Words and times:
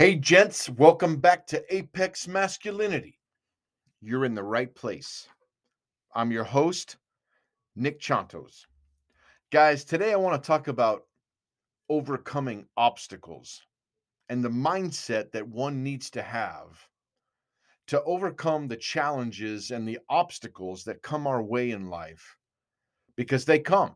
Hey, 0.00 0.14
gents, 0.14 0.70
welcome 0.70 1.16
back 1.18 1.46
to 1.48 1.62
Apex 1.68 2.26
Masculinity. 2.26 3.18
You're 4.00 4.24
in 4.24 4.34
the 4.34 4.42
right 4.42 4.74
place. 4.74 5.28
I'm 6.14 6.32
your 6.32 6.42
host, 6.42 6.96
Nick 7.76 8.00
Chontos. 8.00 8.64
Guys, 9.52 9.84
today 9.84 10.14
I 10.14 10.16
want 10.16 10.42
to 10.42 10.46
talk 10.46 10.68
about 10.68 11.02
overcoming 11.90 12.64
obstacles 12.78 13.60
and 14.30 14.42
the 14.42 14.48
mindset 14.48 15.32
that 15.32 15.46
one 15.46 15.82
needs 15.82 16.08
to 16.12 16.22
have 16.22 16.88
to 17.88 18.02
overcome 18.04 18.68
the 18.68 18.78
challenges 18.78 19.70
and 19.70 19.86
the 19.86 19.98
obstacles 20.08 20.82
that 20.84 21.02
come 21.02 21.26
our 21.26 21.42
way 21.42 21.72
in 21.72 21.90
life 21.90 22.38
because 23.16 23.44
they 23.44 23.58
come 23.58 23.94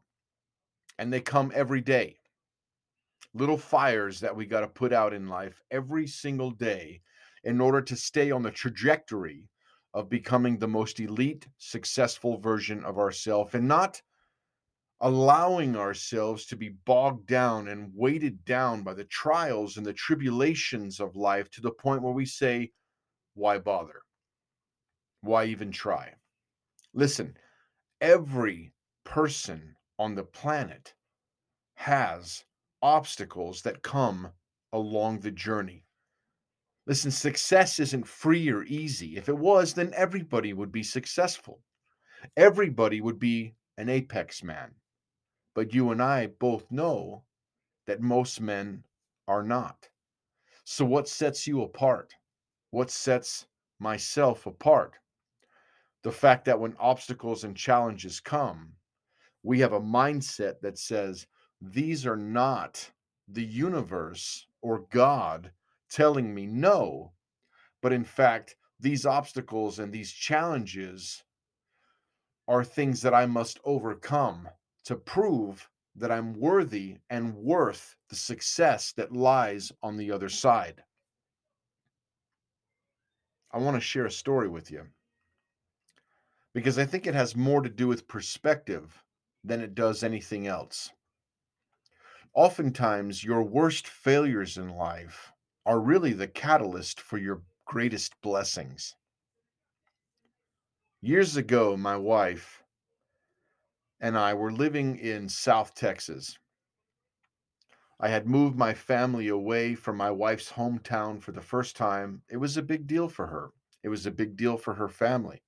and 0.98 1.10
they 1.10 1.22
come 1.22 1.50
every 1.54 1.80
day 1.80 2.18
little 3.34 3.58
fires 3.58 4.20
that 4.20 4.34
we 4.34 4.46
got 4.46 4.60
to 4.60 4.68
put 4.68 4.92
out 4.92 5.12
in 5.12 5.28
life 5.28 5.60
every 5.70 6.06
single 6.06 6.50
day 6.50 7.00
in 7.42 7.60
order 7.60 7.80
to 7.82 7.96
stay 7.96 8.30
on 8.30 8.42
the 8.42 8.50
trajectory 8.50 9.48
of 9.92 10.08
becoming 10.08 10.58
the 10.58 10.68
most 10.68 11.00
elite, 11.00 11.46
successful 11.58 12.38
version 12.38 12.84
of 12.84 12.98
ourselves 12.98 13.54
and 13.54 13.66
not 13.66 14.00
allowing 15.00 15.76
ourselves 15.76 16.46
to 16.46 16.56
be 16.56 16.70
bogged 16.86 17.26
down 17.26 17.68
and 17.68 17.92
weighted 17.94 18.44
down 18.44 18.82
by 18.82 18.94
the 18.94 19.04
trials 19.04 19.76
and 19.76 19.84
the 19.84 19.92
tribulations 19.92 21.00
of 21.00 21.16
life 21.16 21.50
to 21.50 21.60
the 21.60 21.70
point 21.70 22.02
where 22.02 22.12
we 22.12 22.24
say, 22.24 22.72
Why 23.34 23.58
bother? 23.58 24.00
Why 25.20 25.44
even 25.46 25.70
try? 25.70 26.12
Listen, 26.92 27.36
every 28.00 28.72
person 29.04 29.76
on 29.98 30.14
the 30.14 30.24
planet 30.24 30.94
has 31.74 32.44
obstacles 32.84 33.62
that 33.62 33.82
come 33.82 34.30
along 34.70 35.18
the 35.18 35.30
journey. 35.30 35.82
Listen, 36.86 37.10
success 37.10 37.80
isn't 37.80 38.06
free 38.06 38.50
or 38.50 38.62
easy. 38.64 39.16
If 39.16 39.30
it 39.30 39.38
was, 39.38 39.72
then 39.72 39.90
everybody 39.96 40.52
would 40.52 40.70
be 40.70 40.82
successful. 40.82 41.62
Everybody 42.36 43.00
would 43.00 43.18
be 43.18 43.54
an 43.78 43.88
apex 43.88 44.42
man. 44.42 44.70
But 45.54 45.72
you 45.72 45.92
and 45.92 46.02
I 46.02 46.26
both 46.26 46.70
know 46.70 47.24
that 47.86 48.02
most 48.02 48.42
men 48.42 48.84
are 49.26 49.42
not. 49.42 49.88
So, 50.64 50.84
what 50.84 51.08
sets 51.08 51.46
you 51.46 51.62
apart? 51.62 52.14
What 52.70 52.90
sets 52.90 53.46
myself 53.78 54.44
apart? 54.44 54.98
The 56.02 56.12
fact 56.12 56.44
that 56.44 56.60
when 56.60 56.76
obstacles 56.78 57.44
and 57.44 57.56
challenges 57.56 58.20
come, 58.20 58.72
we 59.42 59.60
have 59.60 59.72
a 59.72 59.80
mindset 59.80 60.60
that 60.60 60.78
says, 60.78 61.26
these 61.72 62.04
are 62.04 62.16
not 62.16 62.90
the 63.26 63.42
universe 63.42 64.46
or 64.60 64.86
God 64.90 65.50
telling 65.88 66.34
me 66.34 66.46
no, 66.46 67.12
but 67.80 67.92
in 67.92 68.04
fact, 68.04 68.56
these 68.78 69.06
obstacles 69.06 69.78
and 69.78 69.90
these 69.90 70.12
challenges 70.12 71.24
are 72.46 72.64
things 72.64 73.00
that 73.00 73.14
I 73.14 73.24
must 73.24 73.60
overcome 73.64 74.48
to 74.84 74.96
prove 74.96 75.70
that 75.96 76.12
I'm 76.12 76.38
worthy 76.38 76.98
and 77.08 77.34
worth 77.34 77.96
the 78.10 78.16
success 78.16 78.92
that 78.92 79.12
lies 79.12 79.72
on 79.82 79.96
the 79.96 80.10
other 80.10 80.28
side. 80.28 80.84
I 83.52 83.58
want 83.58 83.76
to 83.76 83.80
share 83.80 84.04
a 84.04 84.10
story 84.10 84.48
with 84.48 84.70
you. 84.70 84.86
Because 86.52 86.78
I 86.78 86.84
think 86.84 87.06
it 87.06 87.14
has 87.14 87.34
more 87.34 87.62
to 87.62 87.70
do 87.70 87.88
with 87.88 88.06
perspective 88.06 89.02
than 89.44 89.60
it 89.60 89.74
does 89.74 90.02
anything 90.02 90.46
else 90.46 90.90
oftentimes 92.34 93.22
your 93.22 93.42
worst 93.42 93.86
failures 93.86 94.56
in 94.58 94.68
life 94.68 95.32
are 95.64 95.80
really 95.80 96.12
the 96.12 96.26
catalyst 96.26 97.00
for 97.00 97.16
your 97.16 97.42
greatest 97.64 98.20
blessings. 98.20 98.96
Years 101.00 101.36
ago, 101.36 101.76
my 101.76 101.96
wife 101.96 102.64
and 104.00 104.18
I 104.18 104.34
were 104.34 104.52
living 104.52 104.98
in 104.98 105.28
South 105.28 105.74
Texas. 105.74 106.36
I 108.00 108.08
had 108.08 108.26
moved 108.26 108.56
my 108.58 108.74
family 108.74 109.28
away 109.28 109.76
from 109.76 109.96
my 109.96 110.10
wife's 110.10 110.50
hometown 110.50 111.22
for 111.22 111.32
the 111.32 111.40
first 111.40 111.76
time. 111.76 112.22
It 112.28 112.38
was 112.38 112.56
a 112.56 112.62
big 112.62 112.86
deal 112.86 113.08
for 113.08 113.28
her, 113.28 113.50
it 113.84 113.88
was 113.88 114.06
a 114.06 114.10
big 114.10 114.36
deal 114.36 114.56
for 114.56 114.74
her 114.74 114.88
family 114.88 115.43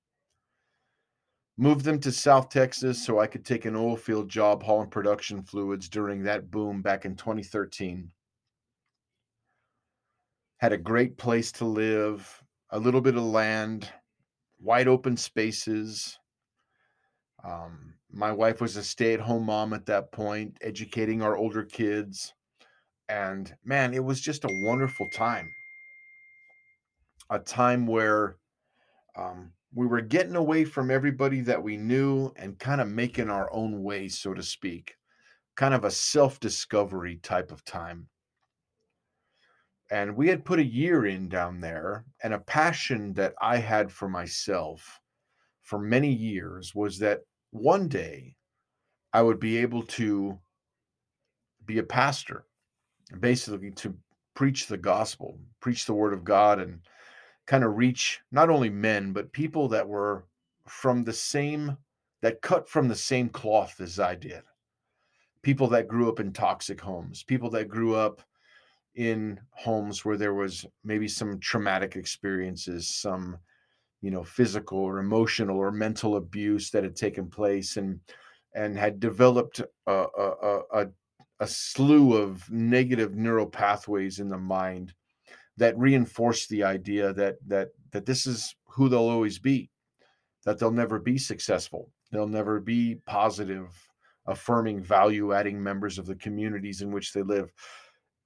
moved 1.58 1.84
them 1.84 1.98
to 2.00 2.12
South 2.12 2.50
Texas 2.50 3.04
so 3.04 3.18
I 3.18 3.26
could 3.26 3.44
take 3.44 3.64
an 3.64 3.76
oil 3.76 3.96
field 3.96 4.28
job 4.28 4.62
hauling 4.62 4.90
production 4.90 5.42
fluids 5.42 5.88
during 5.88 6.22
that 6.24 6.50
boom 6.50 6.82
back 6.82 7.04
in 7.04 7.16
2013. 7.16 8.10
Had 10.58 10.72
a 10.72 10.78
great 10.78 11.16
place 11.16 11.52
to 11.52 11.64
live, 11.64 12.42
a 12.70 12.78
little 12.78 13.00
bit 13.00 13.16
of 13.16 13.22
land, 13.22 13.90
wide 14.60 14.88
open 14.88 15.16
spaces. 15.16 16.18
Um, 17.44 17.94
my 18.10 18.32
wife 18.32 18.60
was 18.60 18.76
a 18.76 18.82
stay 18.82 19.14
at 19.14 19.20
home 19.20 19.44
mom 19.46 19.72
at 19.72 19.86
that 19.86 20.12
point, 20.12 20.56
educating 20.60 21.22
our 21.22 21.36
older 21.36 21.64
kids. 21.64 22.34
And 23.08 23.54
man, 23.64 23.94
it 23.94 24.04
was 24.04 24.20
just 24.20 24.44
a 24.44 24.62
wonderful 24.64 25.08
time. 25.10 25.50
A 27.30 27.38
time 27.38 27.86
where 27.86 28.36
um, 29.16 29.52
we 29.74 29.86
were 29.86 30.00
getting 30.00 30.36
away 30.36 30.64
from 30.64 30.90
everybody 30.90 31.40
that 31.42 31.62
we 31.62 31.76
knew 31.76 32.32
and 32.36 32.58
kind 32.58 32.80
of 32.80 32.88
making 32.88 33.30
our 33.30 33.52
own 33.52 33.82
way, 33.82 34.08
so 34.08 34.32
to 34.34 34.42
speak, 34.42 34.94
kind 35.56 35.74
of 35.74 35.84
a 35.84 35.90
self 35.90 36.40
discovery 36.40 37.18
type 37.22 37.50
of 37.50 37.64
time. 37.64 38.08
And 39.90 40.16
we 40.16 40.28
had 40.28 40.44
put 40.44 40.58
a 40.58 40.64
year 40.64 41.06
in 41.06 41.28
down 41.28 41.60
there, 41.60 42.04
and 42.22 42.34
a 42.34 42.40
passion 42.40 43.12
that 43.14 43.34
I 43.40 43.58
had 43.58 43.92
for 43.92 44.08
myself 44.08 45.00
for 45.62 45.78
many 45.78 46.12
years 46.12 46.74
was 46.74 46.98
that 47.00 47.20
one 47.50 47.88
day 47.88 48.34
I 49.12 49.22
would 49.22 49.40
be 49.40 49.58
able 49.58 49.82
to 49.82 50.38
be 51.64 51.78
a 51.78 51.82
pastor, 51.82 52.44
basically 53.20 53.70
to 53.72 53.96
preach 54.34 54.66
the 54.66 54.76
gospel, 54.76 55.38
preach 55.60 55.86
the 55.86 55.94
word 55.94 56.12
of 56.12 56.24
God, 56.24 56.60
and 56.60 56.80
kind 57.46 57.64
of 57.64 57.76
reach 57.76 58.20
not 58.32 58.50
only 58.50 58.70
men 58.70 59.12
but 59.12 59.32
people 59.32 59.68
that 59.68 59.86
were 59.86 60.24
from 60.66 61.04
the 61.04 61.12
same 61.12 61.76
that 62.22 62.42
cut 62.42 62.68
from 62.68 62.88
the 62.88 62.94
same 62.94 63.28
cloth 63.28 63.80
as 63.80 64.00
I 64.00 64.14
did. 64.14 64.42
People 65.42 65.68
that 65.68 65.86
grew 65.86 66.08
up 66.08 66.18
in 66.18 66.32
toxic 66.32 66.80
homes, 66.80 67.22
people 67.22 67.50
that 67.50 67.68
grew 67.68 67.94
up 67.94 68.22
in 68.96 69.38
homes 69.52 70.04
where 70.04 70.16
there 70.16 70.34
was 70.34 70.66
maybe 70.82 71.06
some 71.06 71.38
traumatic 71.38 71.94
experiences, 71.94 72.88
some 72.88 73.38
you 74.02 74.10
know 74.10 74.24
physical 74.24 74.78
or 74.78 74.98
emotional 74.98 75.58
or 75.58 75.70
mental 75.70 76.16
abuse 76.16 76.70
that 76.70 76.84
had 76.84 76.96
taken 76.96 77.28
place 77.28 77.76
and 77.76 78.00
and 78.54 78.76
had 78.76 78.98
developed 78.98 79.60
a, 79.86 79.92
a, 79.92 80.60
a, 80.72 80.86
a 81.40 81.46
slew 81.46 82.14
of 82.14 82.50
negative 82.50 83.14
neural 83.14 83.46
pathways 83.46 84.18
in 84.18 84.28
the 84.28 84.38
mind 84.38 84.94
that 85.56 85.78
reinforce 85.78 86.46
the 86.46 86.62
idea 86.64 87.12
that 87.12 87.36
that 87.46 87.68
that 87.92 88.06
this 88.06 88.26
is 88.26 88.54
who 88.68 88.88
they'll 88.88 89.00
always 89.00 89.38
be 89.38 89.70
that 90.46 90.58
they'll 90.58 90.70
never 90.70 90.98
be 90.98 91.18
successful. 91.18 91.90
They'll 92.10 92.28
never 92.28 92.60
be 92.60 93.00
positive 93.06 93.68
affirming 94.26 94.82
value 94.82 95.32
adding 95.32 95.62
members 95.62 95.98
of 95.98 96.06
the 96.06 96.16
communities 96.16 96.82
in 96.82 96.90
which 96.90 97.12
they 97.12 97.22
live. 97.22 97.52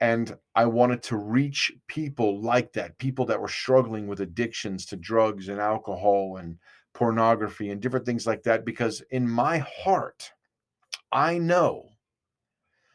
And 0.00 0.34
i 0.54 0.64
wanted 0.64 1.02
to 1.04 1.16
reach 1.16 1.72
people 1.86 2.40
like 2.40 2.72
that 2.72 2.96
people 2.96 3.26
that 3.26 3.40
were 3.40 3.48
struggling 3.48 4.06
with 4.06 4.20
addictions 4.20 4.86
to 4.86 4.96
drugs 4.96 5.48
and 5.48 5.60
alcohol 5.60 6.38
and 6.38 6.56
pornography 6.94 7.70
and 7.70 7.82
different 7.82 8.06
things 8.06 8.26
like 8.26 8.42
that 8.44 8.64
because 8.64 9.02
in 9.10 9.28
my 9.28 9.58
heart 9.58 10.32
i 11.12 11.36
know 11.36 11.90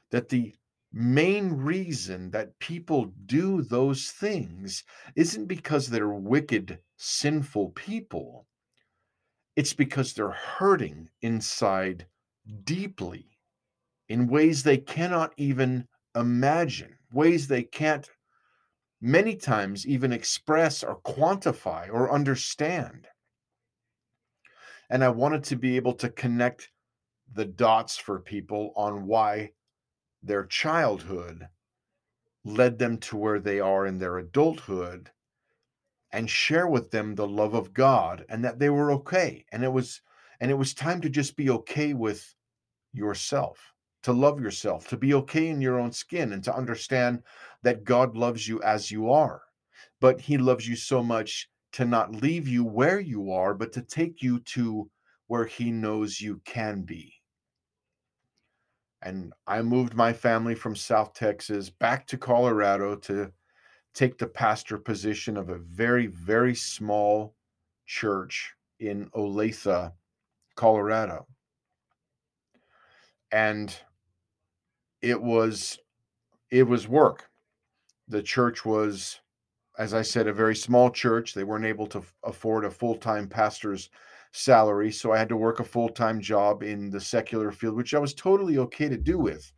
that 0.10 0.30
the 0.30 0.56
main 0.96 1.52
reason 1.52 2.32
that 2.32 2.58
people 2.60 3.12
do 3.26 3.62
those 3.62 4.12
things 4.12 4.84
isn't 5.16 5.46
because 5.46 5.90
they're 5.90 6.08
wicked, 6.10 6.80
sinful 6.98 7.72
people. 7.72 8.48
It's 9.58 9.74
because 9.74 10.14
they're 10.14 10.32
hurting 10.32 11.10
inside 11.22 12.08
deeply. 12.64 13.28
in 14.10 14.28
ways 14.28 14.64
they 14.64 14.78
cannot 14.78 15.34
even 15.38 15.88
imagine, 16.16 16.98
ways 17.12 17.48
they 17.48 17.64
can't 17.64 18.10
many 19.02 19.36
times 19.36 19.86
even 19.86 20.14
express 20.14 20.84
or 20.84 21.00
quantify 21.02 21.90
or 21.92 22.12
understand. 22.12 23.08
And 24.90 25.04
I 25.04 25.10
wanted 25.10 25.44
to 25.46 25.56
be 25.56 25.76
able 25.76 25.94
to 25.96 26.10
connect 26.10 26.70
the 27.34 27.46
dots 27.46 27.98
for 27.98 28.20
people 28.20 28.72
on 28.76 29.08
why 29.08 29.52
their 30.26 30.46
childhood 30.46 31.48
led 32.44 32.78
them 32.80 32.98
to 32.98 33.18
where 33.18 33.40
they 33.40 33.60
are 33.60 33.86
in 33.86 34.00
their 34.00 34.18
adulthood 34.18 35.12
and 36.12 36.30
share 36.30 36.68
with 36.68 36.92
them 36.92 37.16
the 37.16 37.28
love 37.28 37.54
of 37.54 37.74
God 37.74 38.26
and 38.30 38.44
that 38.44 38.60
they 38.60 38.70
were 38.70 38.92
okay. 38.94 39.46
And 39.52 39.64
it 39.64 39.72
was 39.72 40.02
and 40.40 40.52
it 40.52 40.56
was 40.56 40.74
time 40.74 41.02
to 41.02 41.10
just 41.10 41.36
be 41.36 41.50
okay 41.50 41.94
with 41.94 42.36
yourself 42.94 43.74
to 44.04 44.14
love 44.14 44.40
yourself 44.40 44.88
to 44.88 44.98
be 44.98 45.16
okay 45.16 45.48
in 45.48 45.60
your 45.60 45.80
own 45.80 45.92
skin 45.92 46.34
and 46.34 46.44
to 46.44 46.56
understand 46.56 47.24
that 47.64 47.84
God 47.84 48.16
loves 48.16 48.48
you 48.48 48.62
as 48.62 48.92
you 48.92 49.10
are. 49.12 49.42
But 50.00 50.22
he 50.22 50.38
loves 50.38 50.68
you 50.68 50.76
so 50.76 51.02
much 51.02 51.50
to 51.72 51.86
not 51.86 52.12
leave 52.12 52.48
you 52.48 52.64
where 52.64 53.00
you 53.00 53.32
are 53.32 53.54
but 53.54 53.74
to 53.74 53.82
take 53.82 54.22
you 54.22 54.40
to 54.40 54.90
where 55.28 55.46
he 55.46 55.72
knows 55.72 56.22
you 56.22 56.40
can 56.46 56.84
be 56.84 57.14
and 59.06 59.34
I 59.46 59.62
moved 59.62 59.94
my 59.94 60.12
family 60.12 60.56
from 60.56 60.76
South 60.76 61.14
Texas 61.14 61.70
back 61.70 62.08
to 62.08 62.18
Colorado 62.18 62.96
to 62.96 63.32
take 63.94 64.18
the 64.18 64.28
pastor 64.28 64.80
position 64.80 65.38
of 65.38 65.50
a 65.50 65.60
very, 65.60 66.08
very 66.08 66.56
small 66.56 67.36
church 67.86 68.52
in 68.80 69.08
Olathe, 69.12 69.94
Colorado. 70.56 71.28
And 73.32 73.78
it 75.02 75.22
was 75.22 75.78
it 76.50 76.64
was 76.64 76.88
work. 76.88 77.30
The 78.08 78.24
church 78.24 78.66
was 78.66 79.20
as 79.78 79.94
I 79.94 80.02
said 80.02 80.28
a 80.28 80.34
very 80.34 80.56
small 80.56 80.90
church. 80.90 81.34
They 81.34 81.44
weren't 81.44 81.66
able 81.66 81.88
to 81.88 82.02
afford 82.24 82.66
a 82.66 82.72
full-time 82.72 83.28
pastor's 83.28 83.90
salary. 84.36 84.92
So 84.92 85.14
I 85.14 85.18
had 85.18 85.30
to 85.30 85.38
work 85.38 85.60
a 85.60 85.64
full 85.64 85.90
time 85.90 86.20
job 86.20 86.62
in 86.62 86.90
the 86.90 87.00
secular 87.00 87.52
field, 87.52 87.76
which 87.76 87.94
I 87.94 88.00
was 88.00 88.14
totally 88.14 88.58
okay 88.60 88.90
to 88.90 88.98
do 88.98 89.18
with. 89.18 89.52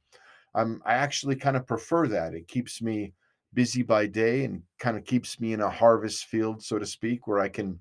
Um, 0.55 0.81
I 0.85 0.93
actually 0.93 1.35
kind 1.35 1.57
of 1.57 1.67
prefer 1.67 2.07
that. 2.07 2.33
It 2.33 2.47
keeps 2.47 2.81
me 2.81 3.13
busy 3.53 3.81
by 3.81 4.05
day 4.05 4.45
and 4.45 4.61
kind 4.79 4.97
of 4.97 5.05
keeps 5.05 5.39
me 5.39 5.53
in 5.53 5.61
a 5.61 5.69
harvest 5.69 6.25
field, 6.25 6.63
so 6.63 6.77
to 6.77 6.85
speak, 6.85 7.27
where 7.27 7.39
I 7.39 7.49
can, 7.49 7.79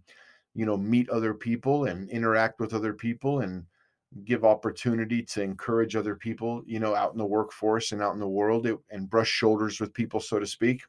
you 0.54 0.64
know, 0.64 0.76
meet 0.76 1.08
other 1.10 1.34
people 1.34 1.84
and 1.84 2.08
interact 2.10 2.60
with 2.60 2.72
other 2.72 2.94
people 2.94 3.40
and 3.40 3.64
give 4.24 4.44
opportunity 4.44 5.22
to 5.22 5.42
encourage 5.42 5.96
other 5.96 6.14
people, 6.14 6.62
you 6.66 6.80
know, 6.80 6.94
out 6.94 7.12
in 7.12 7.18
the 7.18 7.26
workforce 7.26 7.92
and 7.92 8.00
out 8.00 8.14
in 8.14 8.20
the 8.20 8.28
world 8.28 8.66
and 8.90 9.10
brush 9.10 9.28
shoulders 9.28 9.80
with 9.80 9.92
people, 9.92 10.20
so 10.20 10.38
to 10.38 10.46
speak, 10.46 10.82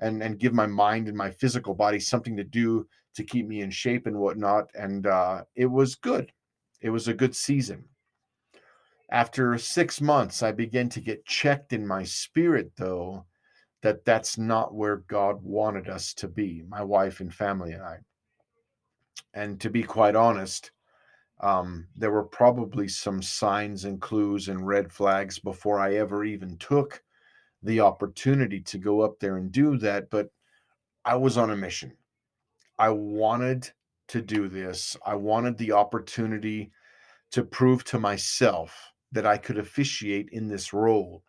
and 0.00 0.22
and 0.22 0.38
give 0.38 0.52
my 0.52 0.66
mind 0.66 1.08
and 1.08 1.16
my 1.16 1.30
physical 1.30 1.74
body 1.74 2.00
something 2.00 2.36
to 2.36 2.44
do 2.44 2.86
to 3.14 3.24
keep 3.24 3.46
me 3.46 3.60
in 3.60 3.70
shape 3.70 4.06
and 4.06 4.18
whatnot. 4.18 4.70
And 4.74 5.06
uh, 5.06 5.44
it 5.54 5.66
was 5.66 5.94
good. 5.94 6.32
It 6.80 6.90
was 6.90 7.08
a 7.08 7.14
good 7.14 7.34
season. 7.34 7.84
After 9.10 9.56
six 9.58 10.00
months, 10.00 10.42
I 10.42 10.50
began 10.50 10.88
to 10.88 11.00
get 11.00 11.24
checked 11.24 11.72
in 11.72 11.86
my 11.86 12.02
spirit, 12.02 12.72
though, 12.76 13.26
that 13.82 14.04
that's 14.04 14.38
not 14.38 14.74
where 14.74 14.96
God 14.96 15.40
wanted 15.42 15.88
us 15.88 16.14
to 16.14 16.26
be, 16.26 16.64
my 16.68 16.82
wife 16.82 17.20
and 17.20 17.32
family 17.32 17.72
and 17.72 17.82
I. 17.82 17.98
And 19.32 19.60
to 19.60 19.70
be 19.70 19.84
quite 19.84 20.16
honest, 20.16 20.72
um, 21.40 21.86
there 21.94 22.10
were 22.10 22.24
probably 22.24 22.88
some 22.88 23.22
signs 23.22 23.84
and 23.84 24.00
clues 24.00 24.48
and 24.48 24.66
red 24.66 24.90
flags 24.90 25.38
before 25.38 25.78
I 25.78 25.94
ever 25.94 26.24
even 26.24 26.56
took 26.56 27.03
the 27.64 27.80
opportunity 27.80 28.60
to 28.60 28.78
go 28.78 29.00
up 29.00 29.18
there 29.18 29.36
and 29.36 29.50
do 29.50 29.76
that. 29.78 30.10
But 30.10 30.28
I 31.04 31.16
was 31.16 31.36
on 31.36 31.50
a 31.50 31.56
mission. 31.56 31.92
I 32.78 32.90
wanted 32.90 33.70
to 34.08 34.20
do 34.20 34.48
this. 34.48 34.96
I 35.04 35.14
wanted 35.14 35.58
the 35.58 35.72
opportunity 35.72 36.70
to 37.32 37.42
prove 37.42 37.84
to 37.84 37.98
myself 37.98 38.92
that 39.12 39.26
I 39.26 39.38
could 39.38 39.58
officiate 39.58 40.28
in 40.32 40.48
this 40.48 40.72
role. 40.72 41.22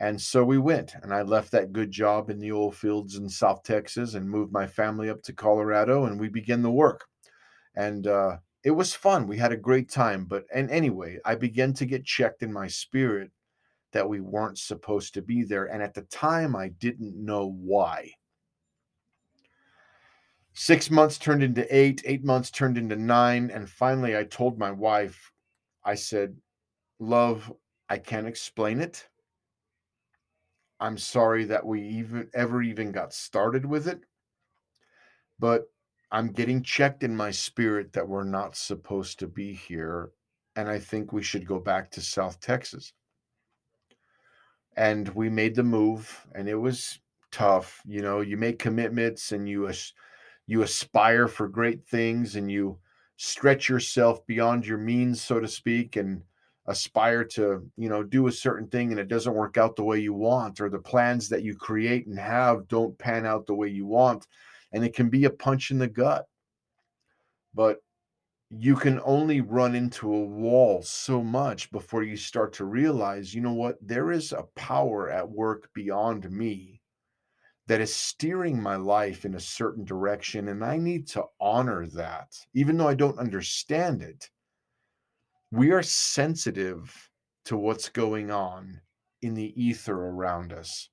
And 0.00 0.20
so 0.20 0.44
we 0.44 0.58
went, 0.58 0.94
and 1.02 1.12
I 1.12 1.22
left 1.22 1.50
that 1.52 1.72
good 1.72 1.90
job 1.90 2.30
in 2.30 2.38
the 2.38 2.52
oil 2.52 2.70
fields 2.70 3.16
in 3.16 3.28
South 3.28 3.64
Texas 3.64 4.14
and 4.14 4.30
moved 4.30 4.52
my 4.52 4.66
family 4.66 5.10
up 5.10 5.22
to 5.24 5.32
Colorado, 5.32 6.04
and 6.04 6.20
we 6.20 6.28
began 6.28 6.62
the 6.62 6.70
work. 6.70 7.04
And 7.74 8.06
uh, 8.06 8.36
it 8.62 8.70
was 8.70 8.94
fun. 8.94 9.26
We 9.26 9.38
had 9.38 9.50
a 9.50 9.56
great 9.56 9.88
time. 9.88 10.24
But, 10.24 10.44
and 10.54 10.70
anyway, 10.70 11.18
I 11.24 11.34
began 11.34 11.72
to 11.74 11.86
get 11.86 12.04
checked 12.04 12.42
in 12.42 12.52
my 12.52 12.68
spirit 12.68 13.30
that 13.92 14.08
we 14.08 14.20
weren't 14.20 14.58
supposed 14.58 15.14
to 15.14 15.22
be 15.22 15.42
there. 15.44 15.66
And 15.66 15.82
at 15.82 15.94
the 15.94 16.02
time, 16.02 16.54
I 16.54 16.68
didn't 16.68 17.16
know 17.16 17.46
why. 17.46 18.12
Six 20.52 20.90
months 20.90 21.18
turned 21.18 21.42
into 21.42 21.66
eight, 21.74 22.02
eight 22.04 22.24
months 22.24 22.50
turned 22.50 22.76
into 22.76 22.96
nine. 22.96 23.50
And 23.50 23.68
finally, 23.68 24.16
I 24.16 24.24
told 24.24 24.58
my 24.58 24.70
wife, 24.70 25.32
I 25.84 25.94
said, 25.94 26.36
Love, 26.98 27.52
I 27.88 27.98
can't 27.98 28.26
explain 28.26 28.80
it. 28.80 29.08
I'm 30.80 30.98
sorry 30.98 31.44
that 31.44 31.64
we 31.64 31.82
even 31.82 32.28
ever 32.34 32.62
even 32.62 32.92
got 32.92 33.12
started 33.12 33.64
with 33.64 33.88
it. 33.88 34.00
But 35.38 35.70
I'm 36.10 36.32
getting 36.32 36.62
checked 36.62 37.02
in 37.02 37.14
my 37.14 37.30
spirit 37.30 37.92
that 37.92 38.08
we're 38.08 38.24
not 38.24 38.56
supposed 38.56 39.18
to 39.20 39.26
be 39.26 39.52
here. 39.52 40.10
And 40.56 40.68
I 40.68 40.78
think 40.78 41.12
we 41.12 41.22
should 41.22 41.46
go 41.46 41.58
back 41.58 41.90
to 41.92 42.00
South 42.00 42.40
Texas. 42.40 42.92
And 44.78 45.08
we 45.10 45.28
made 45.28 45.56
the 45.56 45.64
move, 45.64 46.26
and 46.36 46.48
it 46.48 46.54
was 46.54 47.00
tough. 47.32 47.82
You 47.84 48.00
know, 48.00 48.20
you 48.20 48.36
make 48.36 48.58
commitments 48.58 49.32
and 49.32 49.48
you 49.48 49.68
you 50.46 50.62
aspire 50.62 51.28
for 51.28 51.48
great 51.48 51.86
things 51.86 52.36
and 52.36 52.50
you 52.50 52.78
stretch 53.16 53.68
yourself 53.68 54.24
beyond 54.26 54.64
your 54.64 54.78
means 54.78 55.20
so 55.20 55.40
to 55.40 55.48
speak 55.48 55.96
and 55.96 56.22
aspire 56.66 57.24
to 57.24 57.68
you 57.76 57.88
know 57.88 58.02
do 58.02 58.28
a 58.28 58.32
certain 58.32 58.68
thing 58.68 58.90
and 58.90 59.00
it 59.00 59.08
doesn't 59.08 59.34
work 59.34 59.56
out 59.56 59.74
the 59.74 59.82
way 59.82 59.98
you 59.98 60.14
want 60.14 60.60
or 60.60 60.68
the 60.70 60.78
plans 60.78 61.28
that 61.28 61.42
you 61.42 61.54
create 61.54 62.06
and 62.06 62.18
have 62.18 62.68
don't 62.68 62.96
pan 62.98 63.26
out 63.26 63.44
the 63.46 63.54
way 63.54 63.66
you 63.66 63.86
want 63.86 64.26
and 64.72 64.84
it 64.84 64.94
can 64.94 65.08
be 65.08 65.24
a 65.24 65.30
punch 65.30 65.70
in 65.70 65.78
the 65.78 65.88
gut 65.88 66.26
but 67.54 67.78
you 68.50 68.76
can 68.76 69.00
only 69.04 69.40
run 69.40 69.74
into 69.74 70.12
a 70.12 70.24
wall 70.24 70.82
so 70.82 71.22
much 71.22 71.70
before 71.70 72.02
you 72.02 72.16
start 72.16 72.52
to 72.54 72.64
realize 72.64 73.34
you 73.34 73.42
know 73.42 73.52
what 73.52 73.76
there 73.86 74.10
is 74.10 74.32
a 74.32 74.44
power 74.54 75.10
at 75.10 75.28
work 75.28 75.68
beyond 75.74 76.30
me 76.30 76.80
that 77.68 77.82
is 77.82 77.94
steering 77.94 78.60
my 78.60 78.76
life 78.76 79.26
in 79.26 79.34
a 79.34 79.40
certain 79.40 79.84
direction. 79.84 80.48
And 80.48 80.64
I 80.64 80.78
need 80.78 81.06
to 81.08 81.24
honor 81.38 81.86
that, 81.88 82.34
even 82.54 82.78
though 82.78 82.88
I 82.88 82.94
don't 82.94 83.18
understand 83.18 84.02
it. 84.02 84.30
We 85.50 85.70
are 85.72 85.82
sensitive 85.82 87.10
to 87.44 87.58
what's 87.58 87.90
going 87.90 88.30
on 88.30 88.80
in 89.20 89.34
the 89.34 89.52
ether 89.62 89.94
around 89.94 90.52
us. 90.54 90.88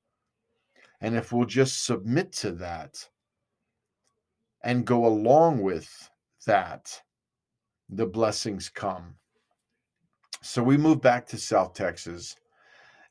And 0.99 1.15
if 1.15 1.31
we'll 1.31 1.45
just 1.45 1.85
submit 1.85 2.33
to 2.33 2.51
that 2.53 3.07
and 4.61 4.85
go 4.85 5.05
along 5.05 5.61
with 5.61 6.09
that, 6.45 7.01
the 7.89 8.05
blessings 8.05 8.69
come. 8.69 9.15
So 10.41 10.61
we 10.61 10.77
moved 10.77 11.01
back 11.01 11.25
to 11.27 11.37
South 11.37 11.73
Texas. 11.73 12.35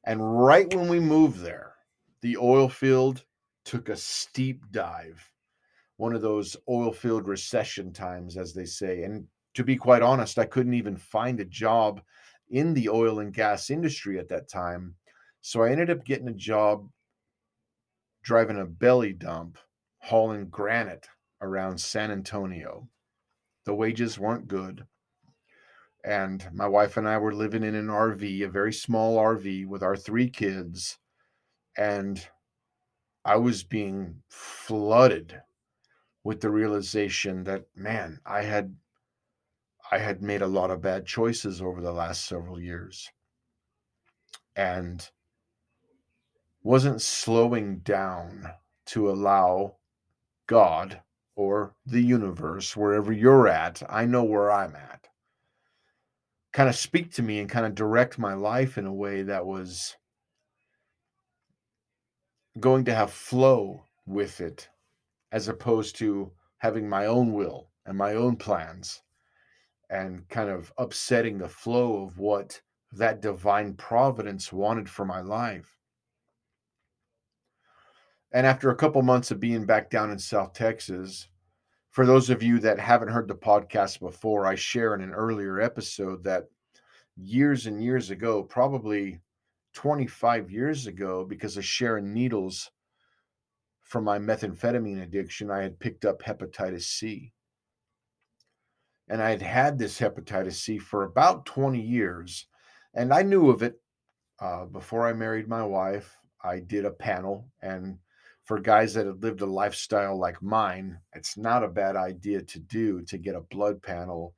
And 0.05 0.45
right 0.45 0.73
when 0.75 0.89
we 0.89 1.01
moved 1.01 1.41
there, 1.41 1.75
the 2.23 2.37
oil 2.37 2.69
field 2.69 3.25
took 3.65 3.89
a 3.89 3.97
steep 3.97 4.71
dive, 4.71 5.31
one 5.97 6.15
of 6.15 6.23
those 6.23 6.57
oil 6.69 6.93
field 6.93 7.27
recession 7.27 7.93
times, 7.93 8.37
as 8.37 8.53
they 8.53 8.67
say. 8.67 9.03
And 9.03 9.27
to 9.55 9.65
be 9.65 9.77
quite 9.77 10.03
honest, 10.03 10.39
I 10.39 10.45
couldn't 10.45 10.75
even 10.75 10.97
find 10.97 11.41
a 11.41 11.45
job 11.45 12.03
in 12.51 12.75
the 12.75 12.89
oil 12.89 13.21
and 13.21 13.33
gas 13.33 13.71
industry 13.71 14.19
at 14.19 14.29
that 14.29 14.49
time. 14.49 14.95
So 15.41 15.63
I 15.63 15.71
ended 15.71 15.91
up 15.91 16.05
getting 16.05 16.29
a 16.29 16.35
job 16.35 16.89
driving 18.23 18.61
a 18.61 18.65
belly 18.65 19.13
dump, 19.13 19.59
hauling 19.99 20.49
granite 20.49 21.07
around 21.41 21.79
San 21.79 22.11
Antonio. 22.11 22.89
The 23.65 23.75
wages 23.75 24.19
weren't 24.19 24.49
good. 24.49 24.87
And 26.05 26.47
my 26.53 26.67
wife 26.67 26.97
and 26.97 27.09
I 27.09 27.17
were 27.19 27.35
living 27.35 27.63
in 27.63 27.75
an 27.75 27.87
RV, 27.87 28.45
a 28.45 28.49
very 28.49 28.73
small 28.73 29.17
RV 29.17 29.67
with 29.67 29.83
our 29.83 29.97
three 29.97 30.29
kids. 30.29 30.99
And 31.77 32.29
I 33.25 33.37
was 33.37 33.65
being 33.65 34.23
flooded 34.29 35.43
with 36.23 36.41
the 36.41 36.51
realization 36.51 37.45
that 37.45 37.65
man, 37.75 38.21
I 38.27 38.43
had 38.43 38.77
I 39.91 39.99
had 39.99 40.23
made 40.23 40.43
a 40.43 40.47
lot 40.47 40.71
of 40.71 40.81
bad 40.81 41.07
choices 41.07 41.61
over 41.61 41.81
the 41.81 41.93
last 41.93 42.25
several 42.27 42.59
years 42.59 43.11
and 44.57 45.11
wasn't 46.63 47.03
slowing 47.03 47.79
down 47.81 48.51
to 48.87 49.11
allow 49.11 49.77
God 50.47 51.03
or 51.37 51.75
the 51.87 52.01
universe, 52.01 52.77
wherever 52.77 53.13
you're 53.13 53.49
at, 53.49 53.83
I 53.89 54.05
know 54.05 54.25
where 54.25 54.51
I'm 54.51 54.77
at, 54.77 55.09
kind 56.53 56.69
of 56.69 56.77
speak 56.77 57.13
to 57.15 57.23
me 57.23 57.41
and 57.41 57.51
kind 57.51 57.67
of 57.67 57.75
direct 57.75 58.19
my 58.19 58.35
life 58.35 58.79
in 58.79 58.87
a 58.87 58.95
way 58.95 59.23
that 59.23 59.45
was 59.45 59.97
going 62.61 62.85
to 62.85 62.95
have 62.95 63.13
flow 63.13 63.85
with 64.07 64.41
it 64.41 64.69
as 65.33 65.49
opposed 65.49 65.97
to 65.97 66.31
having 66.59 66.89
my 66.89 67.07
own 67.07 67.33
will 67.33 67.71
and 67.87 67.99
my 67.99 68.15
own 68.15 68.37
plans 68.37 69.03
and 69.91 70.29
kind 70.29 70.49
of 70.49 70.73
upsetting 70.79 71.39
the 71.39 71.49
flow 71.49 72.05
of 72.05 72.19
what 72.19 72.61
that 72.93 73.21
divine 73.21 73.75
providence 73.75 74.53
wanted 74.53 74.89
for 74.89 75.05
my 75.05 75.21
life. 75.21 75.77
And 78.35 78.49
after 78.49 78.71
a 78.71 78.77
couple 78.77 79.01
months 79.01 79.31
of 79.31 79.39
being 79.39 79.65
back 79.65 79.91
down 79.91 80.11
in 80.11 80.19
South 80.19 80.55
Texas, 80.55 81.29
for 81.91 82.05
those 82.05 82.31
of 82.31 82.43
you 82.43 82.59
that 82.59 82.81
haven't 82.81 83.11
heard 83.11 83.29
the 83.29 83.35
podcast 83.37 84.01
before, 84.01 84.45
I 84.45 84.57
share 84.57 84.93
in 84.97 85.03
an 85.03 85.13
earlier 85.13 85.61
episode 85.61 86.25
that 86.25 86.47
years 87.17 87.67
and 87.67 87.81
years 87.81 88.11
ago, 88.11 88.43
probably 88.43 89.21
25 89.75 90.51
years 90.51 90.89
ago, 90.89 91.25
because 91.25 91.57
of 91.57 91.65
sharing 91.65 92.13
needles 92.13 92.73
from 93.83 94.03
my 94.03 94.19
methamphetamine 94.19 95.05
addiction, 95.05 95.49
I 95.49 95.63
had 95.63 95.79
picked 95.79 96.05
up 96.05 96.21
hepatitis 96.21 96.83
C. 96.83 97.33
And 99.09 99.23
I 99.23 99.31
had 99.31 99.43
had 99.43 99.79
this 99.79 100.01
hepatitis 100.01 100.55
C 100.55 100.79
for 100.79 101.05
about 101.05 101.47
20 101.47 101.81
years. 101.81 102.49
And 102.95 103.15
I 103.15 103.23
knew 103.23 103.51
of 103.51 103.63
it 103.63 103.81
uh, 104.41 104.65
before 104.65 105.07
I 105.07 105.13
married 105.13 105.47
my 105.47 105.63
wife. 105.63 106.17
I 106.43 106.59
did 106.59 106.85
a 106.85 106.91
panel, 106.91 107.49
and 107.63 107.99
for 108.45 108.61
guys 108.61 108.93
that 108.95 109.07
have 109.07 109.23
lived 109.23 109.41
a 109.41 109.47
lifestyle 109.47 110.19
like 110.19 110.43
mine, 110.43 110.99
it's 111.15 111.37
not 111.37 111.65
a 111.65 111.69
bad 111.69 111.97
idea 111.97 112.43
to 112.43 112.61
do 112.61 113.03
to 113.03 113.19
get 113.19 113.35
a 113.35 113.41
blood 113.41 113.83
panel, 113.83 114.35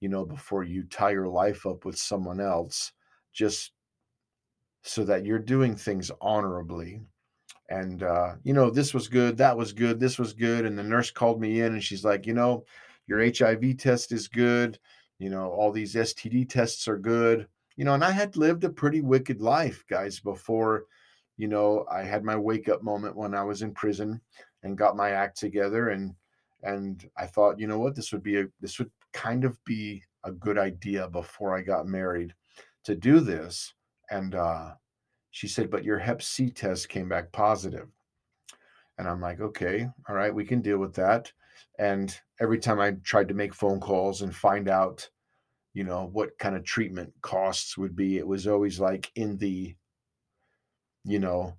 you 0.00 0.08
know, 0.08 0.24
before 0.24 0.64
you 0.64 0.84
tie 0.84 1.10
your 1.10 1.28
life 1.28 1.66
up 1.66 1.84
with 1.84 1.98
someone 1.98 2.40
else, 2.40 2.92
just 3.32 3.72
so 4.82 5.04
that 5.04 5.26
you're 5.26 5.38
doing 5.38 5.76
things 5.76 6.10
honorably. 6.20 7.00
And, 7.68 8.02
uh, 8.02 8.34
you 8.42 8.54
know, 8.54 8.70
this 8.70 8.94
was 8.94 9.08
good, 9.08 9.36
that 9.36 9.56
was 9.56 9.72
good, 9.72 10.00
this 10.00 10.18
was 10.18 10.32
good. 10.32 10.64
And 10.64 10.76
the 10.76 10.82
nurse 10.82 11.10
called 11.10 11.40
me 11.40 11.60
in 11.60 11.74
and 11.74 11.84
she's 11.84 12.04
like, 12.04 12.26
you 12.26 12.34
know, 12.34 12.64
your 13.06 13.20
HIV 13.20 13.76
test 13.78 14.12
is 14.12 14.28
good. 14.28 14.78
You 15.18 15.30
know, 15.30 15.50
all 15.50 15.70
these 15.70 15.94
STD 15.94 16.48
tests 16.48 16.88
are 16.88 16.98
good. 16.98 17.46
You 17.76 17.84
know, 17.84 17.94
and 17.94 18.04
I 18.04 18.10
had 18.10 18.36
lived 18.36 18.64
a 18.64 18.70
pretty 18.70 19.00
wicked 19.00 19.40
life, 19.40 19.84
guys, 19.88 20.20
before 20.20 20.84
you 21.36 21.48
know, 21.48 21.86
I 21.90 22.02
had 22.02 22.24
my 22.24 22.36
wake 22.36 22.68
up 22.68 22.82
moment 22.82 23.16
when 23.16 23.34
I 23.34 23.42
was 23.44 23.62
in 23.62 23.72
prison 23.72 24.20
and 24.62 24.78
got 24.78 24.96
my 24.96 25.10
act 25.10 25.38
together 25.38 25.88
and 25.90 26.14
and 26.64 27.08
I 27.16 27.26
thought, 27.26 27.58
you 27.58 27.66
know 27.66 27.80
what, 27.80 27.96
this 27.96 28.12
would 28.12 28.22
be 28.22 28.40
a 28.40 28.46
this 28.60 28.78
would 28.78 28.90
kind 29.12 29.44
of 29.44 29.62
be 29.64 30.02
a 30.24 30.32
good 30.32 30.58
idea 30.58 31.08
before 31.08 31.56
I 31.56 31.62
got 31.62 31.86
married 31.86 32.34
to 32.84 32.94
do 32.94 33.20
this. 33.20 33.74
And 34.10 34.34
uh 34.34 34.74
she 35.30 35.48
said, 35.48 35.70
but 35.70 35.84
your 35.84 35.98
hep 35.98 36.22
C 36.22 36.50
test 36.50 36.88
came 36.90 37.08
back 37.08 37.32
positive. 37.32 37.88
And 38.98 39.08
I'm 39.08 39.20
like, 39.20 39.40
okay, 39.40 39.88
all 40.08 40.14
right, 40.14 40.34
we 40.34 40.44
can 40.44 40.60
deal 40.60 40.78
with 40.78 40.94
that. 40.94 41.32
And 41.78 42.16
every 42.38 42.58
time 42.58 42.78
I 42.78 42.92
tried 43.02 43.28
to 43.28 43.34
make 43.34 43.54
phone 43.54 43.80
calls 43.80 44.20
and 44.22 44.34
find 44.34 44.68
out, 44.68 45.08
you 45.72 45.84
know, 45.84 46.10
what 46.12 46.38
kind 46.38 46.54
of 46.54 46.64
treatment 46.64 47.12
costs 47.22 47.78
would 47.78 47.96
be, 47.96 48.18
it 48.18 48.26
was 48.26 48.46
always 48.46 48.78
like 48.78 49.10
in 49.16 49.38
the 49.38 49.74
you 51.04 51.18
know, 51.18 51.56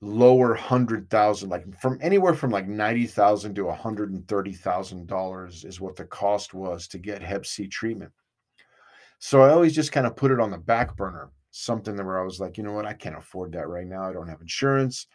lower 0.00 0.54
hundred 0.54 1.08
thousand, 1.10 1.48
like 1.48 1.64
from 1.80 1.98
anywhere 2.02 2.34
from 2.34 2.50
like 2.50 2.66
ninety 2.66 3.06
thousand 3.06 3.54
to 3.54 3.64
one 3.64 3.76
hundred 3.78 4.12
and 4.12 4.26
thirty 4.26 4.52
thousand 4.52 5.06
dollars 5.06 5.64
is 5.64 5.80
what 5.80 5.96
the 5.96 6.04
cost 6.04 6.54
was 6.54 6.88
to 6.88 6.98
get 6.98 7.22
Hep 7.22 7.46
C 7.46 7.66
treatment. 7.66 8.12
So 9.18 9.42
I 9.42 9.50
always 9.50 9.74
just 9.74 9.92
kind 9.92 10.06
of 10.06 10.16
put 10.16 10.32
it 10.32 10.40
on 10.40 10.50
the 10.50 10.58
back 10.58 10.96
burner, 10.96 11.30
something 11.52 11.94
that 11.94 12.04
where 12.04 12.20
I 12.20 12.24
was 12.24 12.40
like, 12.40 12.58
you 12.58 12.64
know 12.64 12.72
what, 12.72 12.86
I 12.86 12.92
can't 12.92 13.16
afford 13.16 13.52
that 13.52 13.68
right 13.68 13.86
now. 13.86 14.02
I 14.02 14.12
don't 14.12 14.28
have 14.28 14.40
insurance, 14.40 15.06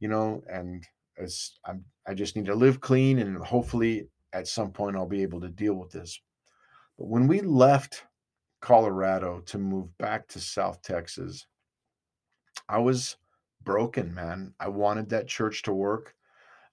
you 0.00 0.08
know, 0.08 0.42
and 0.50 0.84
as 1.16 1.52
I'm, 1.64 1.84
I 2.08 2.14
just 2.14 2.34
need 2.34 2.46
to 2.46 2.54
live 2.54 2.80
clean, 2.80 3.20
and 3.20 3.36
hopefully 3.38 4.08
at 4.32 4.48
some 4.48 4.72
point 4.72 4.96
I'll 4.96 5.06
be 5.06 5.22
able 5.22 5.40
to 5.42 5.48
deal 5.48 5.74
with 5.74 5.92
this. 5.92 6.20
But 6.98 7.06
when 7.06 7.28
we 7.28 7.40
left 7.40 8.04
Colorado 8.60 9.40
to 9.46 9.58
move 9.58 9.96
back 9.98 10.26
to 10.28 10.40
South 10.40 10.82
Texas, 10.82 11.46
I 12.68 12.78
was 12.78 13.16
broken, 13.64 14.14
man. 14.14 14.54
I 14.60 14.68
wanted 14.68 15.08
that 15.10 15.28
church 15.28 15.62
to 15.62 15.72
work. 15.72 16.14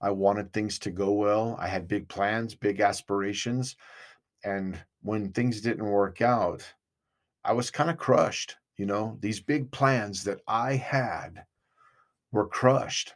I 0.00 0.10
wanted 0.10 0.52
things 0.52 0.78
to 0.80 0.90
go 0.90 1.12
well. 1.12 1.56
I 1.58 1.68
had 1.68 1.88
big 1.88 2.08
plans, 2.08 2.54
big 2.54 2.80
aspirations. 2.80 3.76
And 4.44 4.78
when 5.02 5.32
things 5.32 5.60
didn't 5.60 5.84
work 5.84 6.22
out, 6.22 6.64
I 7.44 7.52
was 7.52 7.70
kind 7.70 7.90
of 7.90 7.98
crushed. 7.98 8.56
You 8.76 8.86
know, 8.86 9.18
these 9.20 9.40
big 9.40 9.70
plans 9.70 10.24
that 10.24 10.40
I 10.48 10.76
had 10.76 11.44
were 12.32 12.46
crushed. 12.46 13.14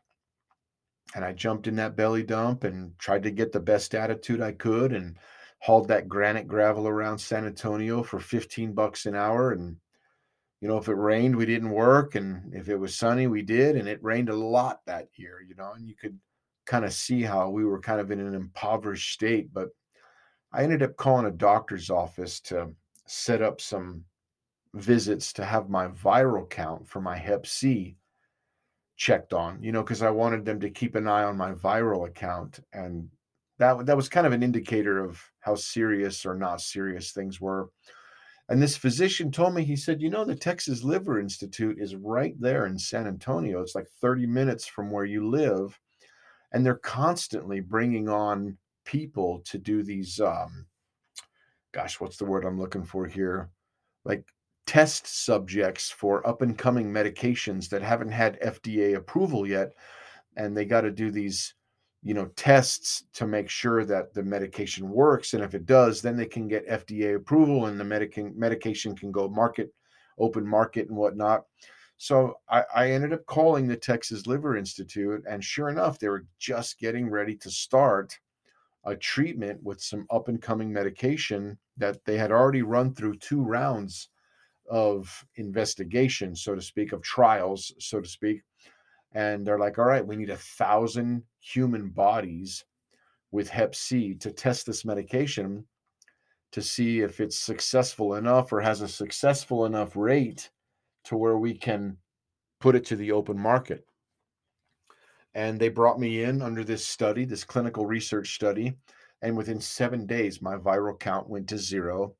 And 1.14 1.24
I 1.24 1.32
jumped 1.32 1.66
in 1.66 1.76
that 1.76 1.96
belly 1.96 2.22
dump 2.22 2.64
and 2.64 2.98
tried 2.98 3.22
to 3.22 3.30
get 3.30 3.52
the 3.52 3.60
best 3.60 3.94
attitude 3.94 4.42
I 4.42 4.52
could 4.52 4.92
and 4.92 5.16
hauled 5.60 5.88
that 5.88 6.08
granite 6.08 6.48
gravel 6.48 6.86
around 6.86 7.18
San 7.18 7.46
Antonio 7.46 8.02
for 8.02 8.18
15 8.18 8.72
bucks 8.72 9.06
an 9.06 9.14
hour 9.14 9.52
and 9.52 9.76
you 10.64 10.70
know, 10.70 10.78
if 10.78 10.88
it 10.88 10.94
rained, 10.94 11.36
we 11.36 11.44
didn't 11.44 11.68
work. 11.68 12.14
And 12.14 12.54
if 12.54 12.70
it 12.70 12.76
was 12.78 12.96
sunny, 12.96 13.26
we 13.26 13.42
did. 13.42 13.76
And 13.76 13.86
it 13.86 14.02
rained 14.02 14.30
a 14.30 14.34
lot 14.34 14.80
that 14.86 15.08
year, 15.14 15.44
you 15.46 15.54
know, 15.54 15.72
and 15.76 15.86
you 15.86 15.94
could 15.94 16.18
kind 16.64 16.86
of 16.86 16.94
see 16.94 17.20
how 17.20 17.50
we 17.50 17.66
were 17.66 17.78
kind 17.78 18.00
of 18.00 18.10
in 18.10 18.18
an 18.18 18.34
impoverished 18.34 19.12
state. 19.12 19.52
But 19.52 19.68
I 20.54 20.62
ended 20.62 20.82
up 20.82 20.96
calling 20.96 21.26
a 21.26 21.30
doctor's 21.30 21.90
office 21.90 22.40
to 22.44 22.70
set 23.06 23.42
up 23.42 23.60
some 23.60 24.04
visits 24.72 25.34
to 25.34 25.44
have 25.44 25.68
my 25.68 25.88
viral 25.88 26.48
count 26.48 26.88
for 26.88 27.02
my 27.02 27.18
hep 27.18 27.46
C 27.46 27.98
checked 28.96 29.34
on, 29.34 29.62
you 29.62 29.70
know, 29.70 29.82
because 29.82 30.00
I 30.00 30.08
wanted 30.08 30.46
them 30.46 30.60
to 30.60 30.70
keep 30.70 30.94
an 30.94 31.06
eye 31.06 31.24
on 31.24 31.36
my 31.36 31.52
viral 31.52 32.08
account. 32.08 32.60
And 32.72 33.10
that, 33.58 33.84
that 33.84 33.96
was 33.96 34.08
kind 34.08 34.26
of 34.26 34.32
an 34.32 34.42
indicator 34.42 35.04
of 35.04 35.22
how 35.40 35.56
serious 35.56 36.24
or 36.24 36.34
not 36.34 36.62
serious 36.62 37.12
things 37.12 37.38
were. 37.38 37.68
And 38.48 38.60
this 38.60 38.76
physician 38.76 39.30
told 39.30 39.54
me, 39.54 39.64
he 39.64 39.76
said, 39.76 40.02
you 40.02 40.10
know, 40.10 40.24
the 40.24 40.34
Texas 40.34 40.82
Liver 40.82 41.18
Institute 41.18 41.78
is 41.78 41.96
right 41.96 42.34
there 42.38 42.66
in 42.66 42.78
San 42.78 43.06
Antonio. 43.06 43.62
It's 43.62 43.74
like 43.74 43.88
30 44.00 44.26
minutes 44.26 44.66
from 44.66 44.90
where 44.90 45.06
you 45.06 45.28
live. 45.28 45.78
And 46.52 46.64
they're 46.64 46.74
constantly 46.74 47.60
bringing 47.60 48.08
on 48.08 48.58
people 48.84 49.40
to 49.46 49.58
do 49.58 49.82
these, 49.82 50.20
um, 50.20 50.66
gosh, 51.72 52.00
what's 52.00 52.18
the 52.18 52.26
word 52.26 52.44
I'm 52.44 52.60
looking 52.60 52.84
for 52.84 53.06
here? 53.06 53.50
Like 54.04 54.26
test 54.66 55.24
subjects 55.24 55.90
for 55.90 56.26
up 56.26 56.42
and 56.42 56.56
coming 56.56 56.92
medications 56.92 57.68
that 57.70 57.82
haven't 57.82 58.10
had 58.10 58.40
FDA 58.40 58.94
approval 58.96 59.46
yet. 59.48 59.72
And 60.36 60.54
they 60.54 60.66
got 60.66 60.82
to 60.82 60.90
do 60.90 61.10
these 61.10 61.54
you 62.04 62.14
know 62.14 62.26
tests 62.36 63.04
to 63.14 63.26
make 63.26 63.48
sure 63.48 63.84
that 63.84 64.14
the 64.14 64.22
medication 64.22 64.88
works 64.88 65.34
and 65.34 65.42
if 65.42 65.54
it 65.54 65.66
does 65.66 66.02
then 66.02 66.16
they 66.16 66.26
can 66.26 66.46
get 66.46 66.68
fda 66.68 67.16
approval 67.16 67.66
and 67.66 67.80
the 67.80 67.84
medic- 67.84 68.36
medication 68.36 68.94
can 68.94 69.10
go 69.10 69.28
market 69.28 69.72
open 70.18 70.46
market 70.46 70.88
and 70.88 70.96
whatnot. 70.96 71.44
So 71.96 72.38
I, 72.48 72.64
I 72.74 72.90
ended 72.90 73.12
up 73.12 73.24
calling 73.26 73.66
the 73.66 73.76
texas 73.76 74.26
liver 74.26 74.56
institute 74.56 75.24
and 75.28 75.42
sure 75.42 75.68
enough 75.68 75.98
they 75.98 76.08
were 76.08 76.26
just 76.38 76.78
getting 76.78 77.08
ready 77.08 77.36
to 77.36 77.50
start 77.50 78.18
a 78.84 78.94
treatment 78.94 79.62
with 79.62 79.80
some 79.80 80.06
up 80.10 80.28
and 80.28 80.42
coming 80.42 80.72
medication 80.72 81.58
that 81.78 82.04
they 82.04 82.18
had 82.18 82.30
already 82.30 82.62
run 82.62 82.94
through 82.94 83.16
two 83.16 83.42
rounds 83.42 84.10
of 84.70 85.24
investigation 85.36 86.34
so 86.34 86.54
to 86.54 86.60
speak 86.60 86.92
of 86.92 87.02
trials 87.02 87.72
so 87.78 88.00
to 88.00 88.08
speak. 88.08 88.42
And 89.12 89.46
they're 89.46 89.60
like, 89.60 89.78
all 89.78 89.84
right, 89.84 90.04
we 90.04 90.16
need 90.16 90.30
a 90.30 90.36
thousand 90.36 91.22
human 91.44 91.90
bodies 91.90 92.64
with 93.30 93.48
Hep 93.48 93.74
C 93.74 94.14
to 94.14 94.30
test 94.30 94.66
this 94.66 94.84
medication 94.84 95.64
to 96.52 96.62
see 96.62 97.00
if 97.00 97.20
it's 97.20 97.38
successful 97.38 98.14
enough 98.14 98.52
or 98.52 98.60
has 98.60 98.80
a 98.80 98.88
successful 98.88 99.66
enough 99.66 99.96
rate 99.96 100.50
to 101.04 101.16
where 101.16 101.36
we 101.36 101.52
can 101.52 101.96
put 102.60 102.74
it 102.74 102.84
to 102.86 102.96
the 102.96 103.12
open 103.12 103.38
market. 103.38 103.84
And 105.34 105.58
they 105.58 105.68
brought 105.68 105.98
me 105.98 106.22
in 106.22 106.40
under 106.40 106.62
this 106.62 106.86
study, 106.86 107.24
this 107.24 107.44
clinical 107.44 107.84
research 107.84 108.34
study. 108.36 108.74
And 109.20 109.36
within 109.36 109.60
seven 109.60 110.06
days, 110.06 110.40
my 110.40 110.56
viral 110.56 110.98
count 110.98 111.28
went 111.28 111.48
to 111.48 111.58
zero. 111.58 112.14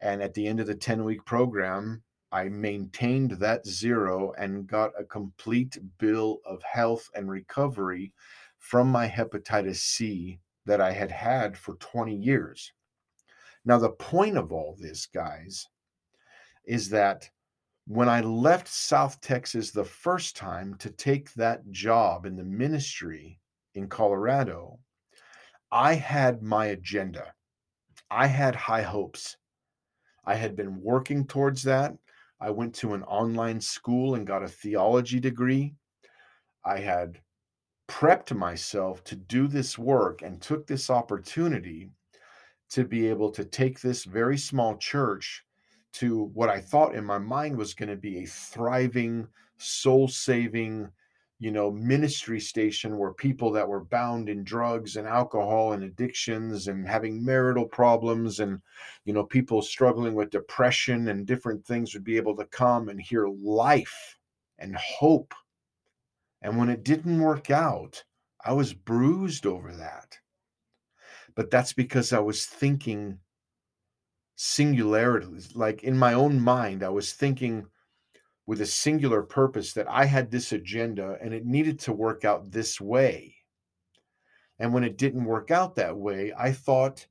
And 0.00 0.22
at 0.22 0.32
the 0.34 0.46
end 0.46 0.60
of 0.60 0.66
the 0.66 0.74
10 0.74 1.02
week 1.02 1.24
program, 1.24 2.02
I 2.30 2.48
maintained 2.48 3.32
that 3.32 3.66
zero 3.66 4.32
and 4.38 4.66
got 4.66 4.92
a 4.98 5.04
complete 5.04 5.76
bill 5.98 6.38
of 6.46 6.62
health 6.62 7.10
and 7.14 7.28
recovery 7.28 8.12
from 8.62 8.88
my 8.88 9.08
hepatitis 9.08 9.78
C 9.78 10.38
that 10.66 10.80
I 10.80 10.92
had 10.92 11.10
had 11.10 11.58
for 11.58 11.74
20 11.74 12.14
years. 12.14 12.72
Now, 13.64 13.76
the 13.76 13.90
point 13.90 14.38
of 14.38 14.52
all 14.52 14.76
this, 14.78 15.06
guys, 15.06 15.66
is 16.64 16.88
that 16.90 17.28
when 17.88 18.08
I 18.08 18.20
left 18.20 18.68
South 18.68 19.20
Texas 19.20 19.72
the 19.72 19.84
first 19.84 20.36
time 20.36 20.76
to 20.76 20.90
take 20.90 21.34
that 21.34 21.68
job 21.72 22.24
in 22.24 22.36
the 22.36 22.44
ministry 22.44 23.40
in 23.74 23.88
Colorado, 23.88 24.78
I 25.72 25.94
had 25.94 26.40
my 26.40 26.66
agenda. 26.66 27.34
I 28.10 28.28
had 28.28 28.54
high 28.54 28.82
hopes. 28.82 29.36
I 30.24 30.36
had 30.36 30.54
been 30.54 30.80
working 30.80 31.26
towards 31.26 31.64
that. 31.64 31.94
I 32.40 32.50
went 32.50 32.76
to 32.76 32.94
an 32.94 33.02
online 33.02 33.60
school 33.60 34.14
and 34.14 34.24
got 34.24 34.44
a 34.44 34.48
theology 34.48 35.18
degree. 35.18 35.74
I 36.64 36.78
had 36.78 37.18
prepped 37.92 38.34
myself 38.34 39.04
to 39.04 39.14
do 39.14 39.46
this 39.46 39.78
work 39.78 40.22
and 40.22 40.40
took 40.40 40.66
this 40.66 40.88
opportunity 40.88 41.90
to 42.70 42.84
be 42.84 43.06
able 43.06 43.30
to 43.30 43.44
take 43.44 43.80
this 43.80 44.04
very 44.04 44.38
small 44.38 44.78
church 44.78 45.44
to 45.92 46.30
what 46.32 46.48
I 46.48 46.58
thought 46.58 46.94
in 46.94 47.04
my 47.04 47.18
mind 47.18 47.54
was 47.54 47.74
going 47.74 47.90
to 47.90 47.96
be 47.96 48.22
a 48.22 48.26
thriving, 48.26 49.28
soul 49.58 50.08
saving, 50.08 50.88
you 51.38 51.50
know, 51.50 51.70
ministry 51.70 52.40
station 52.40 52.96
where 52.96 53.12
people 53.12 53.52
that 53.52 53.68
were 53.68 53.84
bound 53.84 54.30
in 54.30 54.42
drugs 54.42 54.96
and 54.96 55.06
alcohol 55.06 55.74
and 55.74 55.84
addictions 55.84 56.68
and 56.68 56.88
having 56.88 57.22
marital 57.22 57.66
problems 57.66 58.40
and, 58.40 58.58
you 59.04 59.12
know, 59.12 59.24
people 59.24 59.60
struggling 59.60 60.14
with 60.14 60.30
depression 60.30 61.08
and 61.08 61.26
different 61.26 61.62
things 61.66 61.92
would 61.92 62.04
be 62.04 62.16
able 62.16 62.34
to 62.36 62.46
come 62.46 62.88
and 62.88 63.02
hear 63.02 63.28
life 63.28 64.16
and 64.58 64.74
hope. 64.76 65.34
And 66.42 66.58
when 66.58 66.68
it 66.68 66.84
didn't 66.84 67.20
work 67.20 67.50
out, 67.50 68.04
I 68.44 68.52
was 68.52 68.74
bruised 68.74 69.46
over 69.46 69.72
that. 69.72 70.18
But 71.34 71.50
that's 71.50 71.72
because 71.72 72.12
I 72.12 72.18
was 72.18 72.44
thinking 72.44 73.18
singularities. 74.34 75.54
Like 75.54 75.84
in 75.84 75.96
my 75.96 76.14
own 76.14 76.40
mind, 76.40 76.82
I 76.82 76.88
was 76.88 77.12
thinking 77.12 77.66
with 78.46 78.60
a 78.60 78.66
singular 78.66 79.22
purpose 79.22 79.72
that 79.74 79.88
I 79.88 80.04
had 80.04 80.30
this 80.30 80.52
agenda 80.52 81.16
and 81.22 81.32
it 81.32 81.46
needed 81.46 81.78
to 81.80 81.92
work 81.92 82.24
out 82.24 82.50
this 82.50 82.80
way. 82.80 83.36
And 84.58 84.74
when 84.74 84.84
it 84.84 84.98
didn't 84.98 85.24
work 85.24 85.50
out 85.50 85.76
that 85.76 85.96
way, 85.96 86.32
I 86.36 86.52
thought 86.52 87.06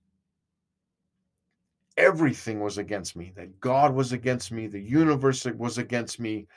everything 1.98 2.60
was 2.60 2.78
against 2.78 3.16
me, 3.16 3.32
that 3.36 3.60
God 3.60 3.94
was 3.94 4.12
against 4.12 4.52
me, 4.52 4.68
the 4.68 4.80
universe 4.80 5.46
was 5.46 5.78
against 5.78 6.20
me. 6.20 6.48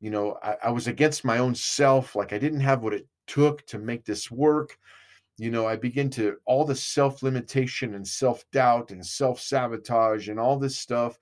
You 0.00 0.10
know, 0.10 0.38
I, 0.42 0.56
I 0.64 0.70
was 0.70 0.86
against 0.86 1.24
my 1.24 1.38
own 1.38 1.54
self. 1.54 2.14
Like 2.14 2.32
I 2.32 2.38
didn't 2.38 2.60
have 2.60 2.82
what 2.82 2.94
it 2.94 3.06
took 3.26 3.66
to 3.66 3.78
make 3.78 4.04
this 4.04 4.30
work 4.30 4.78
you 5.38 5.52
know, 5.52 5.66
I 5.68 5.76
begin 5.76 6.10
to 6.10 6.36
all 6.46 6.64
the 6.64 6.74
self 6.74 7.22
limitation 7.22 7.94
and 7.94 8.06
self 8.06 8.44
doubt 8.50 8.90
and 8.90 9.04
self 9.06 9.40
sabotage 9.40 10.28
and 10.28 10.38
all 10.38 10.58
this 10.58 10.76
stuff 10.76 11.16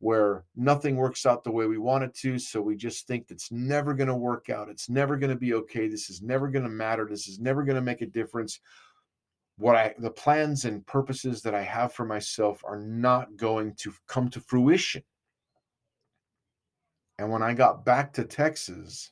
where 0.00 0.44
nothing 0.54 0.96
works 0.96 1.24
out 1.24 1.42
the 1.42 1.50
way 1.50 1.66
we 1.66 1.78
want 1.78 2.04
it 2.04 2.14
to. 2.14 2.38
So 2.38 2.60
we 2.60 2.76
just 2.76 3.06
think 3.06 3.30
it's 3.30 3.50
never 3.50 3.94
going 3.94 4.08
to 4.08 4.14
work 4.14 4.50
out. 4.50 4.68
It's 4.68 4.90
never 4.90 5.16
going 5.16 5.30
to 5.30 5.36
be 5.36 5.54
okay. 5.54 5.88
This 5.88 6.10
is 6.10 6.20
never 6.20 6.48
going 6.48 6.64
to 6.64 6.70
matter. 6.70 7.06
This 7.08 7.26
is 7.26 7.40
never 7.40 7.64
going 7.64 7.76
to 7.76 7.82
make 7.82 8.02
a 8.02 8.06
difference. 8.06 8.60
What 9.56 9.76
I, 9.76 9.94
the 9.98 10.10
plans 10.10 10.66
and 10.66 10.86
purposes 10.86 11.40
that 11.42 11.54
I 11.54 11.62
have 11.62 11.94
for 11.94 12.04
myself 12.04 12.62
are 12.64 12.80
not 12.80 13.34
going 13.36 13.74
to 13.76 13.94
come 14.08 14.28
to 14.30 14.40
fruition. 14.40 15.02
And 17.18 17.30
when 17.30 17.42
I 17.42 17.54
got 17.54 17.84
back 17.84 18.12
to 18.14 18.24
Texas, 18.24 19.10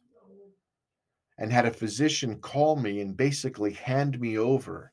and 1.39 1.53
had 1.53 1.67
a 1.67 1.71
physician 1.71 2.39
call 2.39 2.77
me 2.77 3.01
and 3.01 3.17
basically 3.17 3.73
hand 3.73 4.21
me 4.21 4.39
over 4.39 4.93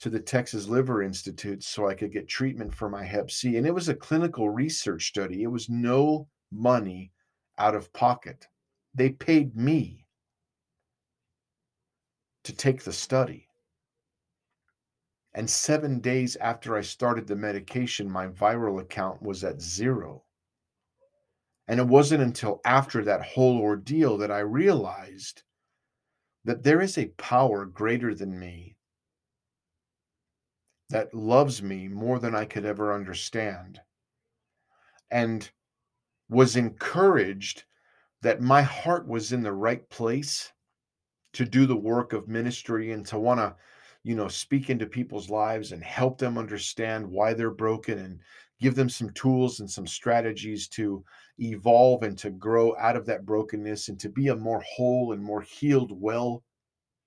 to 0.00 0.10
the 0.10 0.20
Texas 0.20 0.66
Liver 0.68 1.02
Institute 1.02 1.62
so 1.62 1.88
I 1.88 1.94
could 1.94 2.12
get 2.12 2.28
treatment 2.28 2.74
for 2.74 2.88
my 2.88 3.04
hep 3.04 3.30
C. 3.30 3.56
And 3.56 3.66
it 3.66 3.74
was 3.74 3.88
a 3.88 3.94
clinical 3.94 4.50
research 4.50 5.08
study, 5.08 5.42
it 5.42 5.48
was 5.48 5.68
no 5.68 6.28
money 6.52 7.12
out 7.58 7.74
of 7.74 7.92
pocket. 7.92 8.46
They 8.94 9.10
paid 9.10 9.56
me 9.56 10.06
to 12.44 12.52
take 12.52 12.82
the 12.82 12.92
study. 12.92 13.48
And 15.34 15.48
seven 15.48 15.98
days 15.98 16.36
after 16.36 16.76
I 16.76 16.82
started 16.82 17.26
the 17.26 17.34
medication, 17.34 18.08
my 18.08 18.28
viral 18.28 18.80
account 18.80 19.22
was 19.22 19.42
at 19.42 19.60
zero. 19.60 20.23
And 21.66 21.80
it 21.80 21.86
wasn't 21.86 22.22
until 22.22 22.60
after 22.64 23.04
that 23.04 23.24
whole 23.24 23.58
ordeal 23.58 24.18
that 24.18 24.30
I 24.30 24.40
realized 24.40 25.42
that 26.44 26.62
there 26.62 26.80
is 26.80 26.98
a 26.98 27.06
power 27.16 27.64
greater 27.64 28.14
than 28.14 28.38
me 28.38 28.76
that 30.90 31.14
loves 31.14 31.62
me 31.62 31.88
more 31.88 32.18
than 32.18 32.34
I 32.34 32.44
could 32.44 32.66
ever 32.66 32.92
understand 32.92 33.80
and 35.10 35.50
was 36.28 36.56
encouraged 36.56 37.64
that 38.22 38.40
my 38.40 38.62
heart 38.62 39.06
was 39.06 39.32
in 39.32 39.42
the 39.42 39.52
right 39.52 39.88
place 39.88 40.52
to 41.32 41.44
do 41.44 41.66
the 41.66 41.76
work 41.76 42.12
of 42.12 42.28
ministry 42.28 42.92
and 42.92 43.06
to 43.06 43.18
want 43.18 43.40
to 43.40 43.54
you 44.02 44.14
know 44.14 44.28
speak 44.28 44.70
into 44.70 44.86
people's 44.86 45.30
lives 45.30 45.72
and 45.72 45.82
help 45.82 46.18
them 46.18 46.38
understand 46.38 47.06
why 47.06 47.32
they're 47.32 47.50
broken 47.50 47.98
and 47.98 48.20
give 48.60 48.74
them 48.74 48.88
some 48.88 49.10
tools 49.10 49.60
and 49.60 49.70
some 49.70 49.86
strategies 49.86 50.68
to 50.68 51.04
evolve 51.38 52.02
and 52.02 52.16
to 52.18 52.30
grow 52.30 52.76
out 52.76 52.96
of 52.96 53.06
that 53.06 53.26
brokenness 53.26 53.88
and 53.88 53.98
to 54.00 54.08
be 54.08 54.28
a 54.28 54.36
more 54.36 54.62
whole 54.76 55.12
and 55.12 55.22
more 55.22 55.42
healed, 55.42 55.92
well 56.00 56.42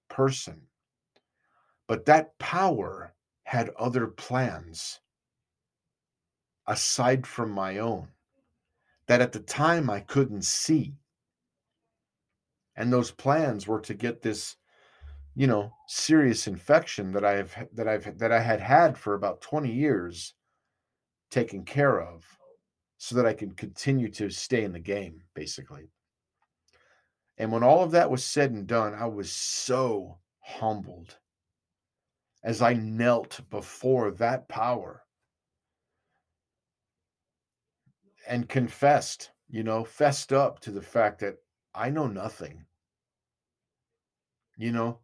person. 0.10 0.62
But 1.88 2.05
that 2.05 2.38
power 2.38 3.13
had 3.43 3.69
other 3.79 4.07
plans 4.07 4.99
aside 6.67 7.25
from 7.25 7.49
my 7.49 7.77
own 7.77 8.10
that 9.07 9.21
at 9.21 9.31
the 9.31 9.39
time 9.39 9.89
I 9.89 10.01
couldn't 10.01 10.43
see. 10.43 10.95
And 12.75 12.91
those 12.91 13.10
plans 13.10 13.65
were 13.65 13.79
to 13.81 13.93
get 13.93 14.21
this, 14.21 14.57
you 15.33 15.47
know, 15.47 15.71
serious 15.88 16.45
infection 16.45 17.13
that 17.13 17.23
I've 17.23 17.55
that 17.73 17.88
I've 17.88 18.17
that 18.19 18.31
I 18.31 18.41
had 18.41 18.60
had 18.60 18.97
for 18.97 19.13
about 19.15 19.41
20 19.41 19.71
years 19.71 20.33
taken 21.29 21.63
care 21.63 22.01
of 22.01 22.25
so 22.97 23.15
that 23.15 23.25
I 23.25 23.33
can 23.33 23.51
continue 23.51 24.09
to 24.11 24.29
stay 24.29 24.63
in 24.63 24.73
the 24.73 24.79
game, 24.79 25.21
basically. 25.33 25.89
And 27.37 27.51
when 27.51 27.63
all 27.63 27.83
of 27.83 27.91
that 27.91 28.09
was 28.09 28.23
said 28.23 28.51
and 28.51 28.65
done, 28.65 28.95
I 28.95 29.05
was 29.05 29.31
so 29.31 30.17
humbled 30.39 31.17
as 32.43 32.61
I 32.61 32.73
knelt 32.73 33.41
before 33.49 34.11
that 34.11 34.47
power 34.47 35.03
and 38.27 38.49
confessed, 38.49 39.31
you 39.49 39.63
know, 39.63 39.83
fessed 39.83 40.33
up 40.33 40.59
to 40.61 40.71
the 40.71 40.81
fact 40.81 41.19
that 41.19 41.35
I 41.75 41.89
know 41.89 42.07
nothing. 42.07 42.65
You 44.57 44.71
know, 44.71 44.99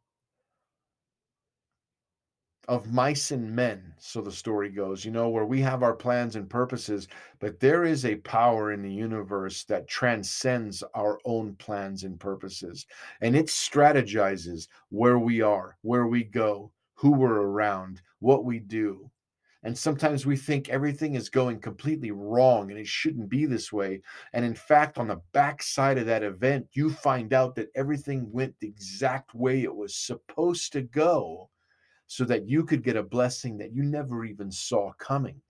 of 2.68 2.94
mice 2.94 3.32
and 3.32 3.54
men, 3.54 3.94
so 3.98 4.22
the 4.22 4.32
story 4.32 4.70
goes, 4.70 5.04
you 5.04 5.12
know, 5.12 5.28
where 5.30 5.46
we 5.46 5.60
have 5.62 5.84
our 5.84 5.94
plans 5.94 6.36
and 6.36 6.50
purposes, 6.50 7.08
but 7.40 7.60
there 7.60 7.84
is 7.84 8.06
a 8.06 8.16
power 8.16 8.72
in 8.72 8.82
the 8.82 8.94
universe 8.94 9.66
that 9.66 9.88
transcends 9.88 10.82
our 10.96 11.20
own 11.26 11.56
plans 11.56 12.04
and 12.04 12.20
purposes. 12.20 12.86
And 13.22 13.36
it 13.36 13.48
strategizes 13.48 14.68
where 14.90 15.20
we 15.20 15.42
are, 15.42 15.78
where 15.82 16.08
we 16.08 16.24
go, 16.24 16.72
who 16.96 17.12
we're 17.12 17.42
around, 17.42 18.02
what 18.20 18.46
we 18.46 18.60
do. 18.60 19.10
And 19.64 19.78
sometimes 19.78 20.26
we 20.26 20.36
think 20.36 20.70
everything 20.70 21.16
is 21.16 21.30
going 21.30 21.60
completely 21.60 22.12
wrong 22.12 22.70
and 22.70 22.80
it 22.80 22.88
shouldn't 22.88 23.30
be 23.30 23.46
this 23.46 23.72
way. 23.72 24.02
And 24.34 24.44
in 24.44 24.56
fact, 24.56 24.98
on 24.98 25.08
the 25.08 25.22
backside 25.32 25.98
of 25.98 26.06
that 26.08 26.24
event, 26.24 26.68
you 26.74 26.90
find 26.90 27.34
out 27.34 27.56
that 27.56 27.70
everything 27.76 28.30
went 28.32 28.56
the 28.60 28.68
exact 28.68 29.34
way 29.34 29.64
it 29.64 29.74
was 29.74 29.96
supposed 29.96 30.74
to 30.74 30.82
go 30.82 31.50
so 32.14 32.24
that 32.26 32.48
you 32.48 32.64
could 32.64 32.84
get 32.84 32.96
a 32.96 33.02
blessing 33.02 33.58
that 33.58 33.74
you 33.74 33.82
never 33.82 34.24
even 34.24 34.52
saw 34.52 34.94
coming. 35.00 35.42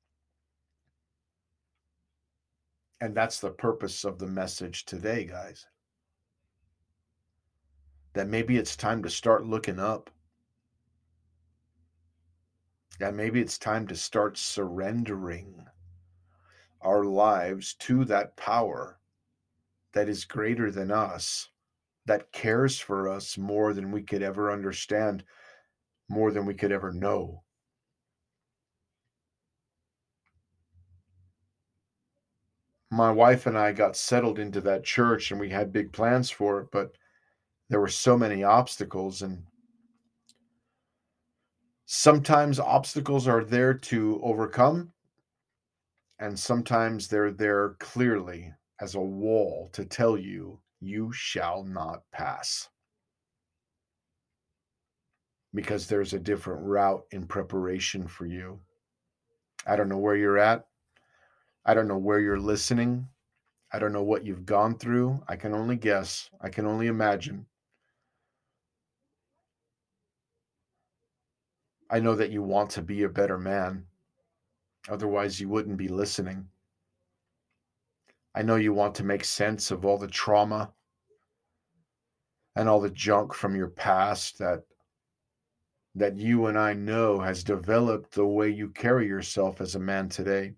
And 3.02 3.14
that's 3.14 3.42
the 3.42 3.50
purpose 3.50 4.06
of 4.06 4.18
the 4.18 4.28
message 4.28 4.86
today, 4.86 5.26
guys. 5.26 5.66
That 8.14 8.30
maybe 8.30 8.56
it's 8.56 8.78
time 8.78 9.04
to 9.04 9.10
start 9.10 9.46
looking 9.46 9.78
up. 9.78 10.10
That 12.98 13.14
maybe 13.14 13.42
it's 13.42 13.58
time 13.58 13.86
to 13.88 13.96
start 13.98 14.38
surrendering 14.38 15.66
our 16.82 17.04
lives 17.04 17.74
to 17.80 18.06
that 18.06 18.38
power 18.38 19.02
that 19.92 20.08
is 20.08 20.24
greater 20.24 20.72
than 20.72 20.92
us, 20.92 21.50
that 22.06 22.32
cares 22.32 22.80
for 22.80 23.10
us 23.10 23.38
more 23.38 23.74
than 23.74 23.92
we 23.92 24.02
could 24.02 24.24
ever 24.24 24.50
understand 24.50 25.26
more 26.10 26.32
than 26.32 26.46
we 26.46 26.54
could 26.54 26.72
ever 26.72 26.92
know. 26.92 27.44
My 32.92 33.12
wife 33.12 33.48
and 33.48 33.58
I 33.58 33.72
got 33.72 33.98
settled 33.98 34.38
into 34.38 34.62
that 34.62 34.84
church 34.84 35.32
and 35.32 35.40
we 35.40 35.50
had 35.50 35.74
big 35.74 35.92
plans 35.92 36.30
for 36.30 36.60
it, 36.62 36.68
but 36.72 36.96
there 37.70 37.80
were 37.80 37.88
so 37.88 38.16
many 38.16 38.44
obstacles. 38.44 39.24
And 39.24 39.46
sometimes 41.86 42.60
obstacles 42.60 43.28
are 43.28 43.44
there 43.44 43.74
to 43.74 44.22
overcome, 44.24 44.92
and 46.20 46.38
sometimes 46.38 47.08
they're 47.08 47.32
there 47.32 47.76
clearly 47.80 48.54
as 48.80 48.94
a 48.94 49.02
wall 49.02 49.70
to 49.74 49.86
tell 49.86 50.16
you, 50.16 50.60
you 50.80 51.12
shall 51.12 51.64
not 51.64 52.04
pass 52.12 52.70
because 55.54 55.88
there's 55.88 56.14
a 56.14 56.20
different 56.20 56.62
route 56.64 57.04
in 57.12 57.26
preparation 57.28 58.08
for 58.08 58.26
you. 58.26 58.60
I 59.66 59.76
don't 59.76 59.90
know 59.90 59.98
where 59.98 60.16
you're 60.16 60.40
at. 60.40 60.66
I 61.66 61.74
don't 61.74 61.88
know 61.88 61.98
where 61.98 62.20
you're 62.20 62.40
listening. 62.40 63.08
I 63.72 63.80
don't 63.80 63.94
know 63.94 64.04
what 64.04 64.26
you've 64.26 64.46
gone 64.46 64.78
through. 64.78 65.22
I 65.28 65.36
can 65.36 65.54
only 65.54 65.76
guess. 65.76 66.30
I 66.42 66.50
can 66.50 66.66
only 66.66 66.88
imagine. 66.88 67.46
I 71.90 72.00
know 72.00 72.16
that 72.16 72.32
you 72.32 72.42
want 72.42 72.72
to 72.72 72.82
be 72.82 73.04
a 73.04 73.10
better 73.10 73.38
man. 73.38 73.86
Otherwise, 74.90 75.40
you 75.40 75.48
wouldn't 75.48 75.78
be 75.78 75.88
listening. 75.88 76.48
I 78.36 78.42
know 78.42 78.56
you 78.56 78.74
want 78.74 78.96
to 78.96 79.04
make 79.04 79.24
sense 79.24 79.70
of 79.70 79.86
all 79.86 79.98
the 79.98 80.08
trauma 80.08 80.74
and 82.56 82.68
all 82.68 82.82
the 82.82 82.90
junk 82.90 83.34
from 83.34 83.56
your 83.56 83.70
past 83.70 84.40
that 84.40 84.64
that 85.96 86.18
you 86.18 86.48
and 86.48 86.58
I 86.58 86.74
know 86.74 87.20
has 87.20 87.44
developed 87.44 88.14
the 88.14 88.26
way 88.26 88.50
you 88.50 88.70
carry 88.70 89.08
yourself 89.08 89.62
as 89.62 89.76
a 89.76 89.80
man 89.80 90.10
today. 90.10 90.56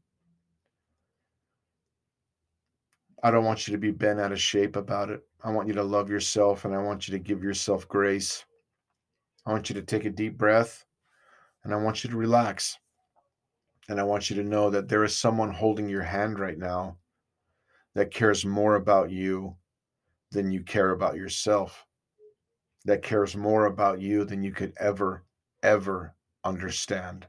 I 3.21 3.32
don't 3.32 3.43
want 3.43 3.67
you 3.67 3.71
to 3.74 3.78
be 3.78 3.91
bent 3.91 4.19
out 4.19 4.32
of 4.32 4.39
shape 4.39 4.76
about 4.76 5.10
it. 5.10 5.21
I 5.43 5.52
want 5.52 5.67
you 5.67 5.74
to 5.74 5.84
love 5.84 6.10
yourself 6.10 6.63
and 6.63 6.74
I 6.74 6.78
want 6.78 7.08
you 7.08 7.12
to 7.13 7.24
give 7.24 7.43
yourself 7.43 7.88
grace. 7.88 8.45
I 9.45 9.52
want 9.52 9.69
you 9.69 9.76
to 9.76 9.82
take 9.82 10.06
a 10.06 10.10
deep 10.10 10.38
breath 10.38 10.86
and 11.63 11.74
I 11.74 11.78
want 11.78 12.04
you 12.04 12.10
to 12.10 12.17
relax. 12.17 12.78
And 13.89 14.00
I 14.00 14.04
want 14.04 14.30
you 14.30 14.36
to 14.38 14.43
know 14.43 14.69
that 14.69 14.88
there 14.88 15.04
is 15.04 15.15
someone 15.15 15.52
holding 15.52 15.88
your 15.89 16.02
hand 16.02 16.39
right 16.39 16.58
now 16.58 16.98
that 17.93 18.13
cares 18.13 18.45
more 18.45 18.76
about 18.76 19.12
you 19.12 19.56
than 20.32 20.52
you 20.52 20.63
care 20.63 20.91
about 20.91 21.15
yourself, 21.15 21.85
that 22.86 23.02
cares 23.02 23.36
more 23.36 23.65
about 23.65 24.00
you 24.00 24.24
than 24.24 24.43
you 24.43 24.52
could 24.52 24.74
ever, 24.80 25.24
ever 25.63 26.15
understand. 26.43 27.28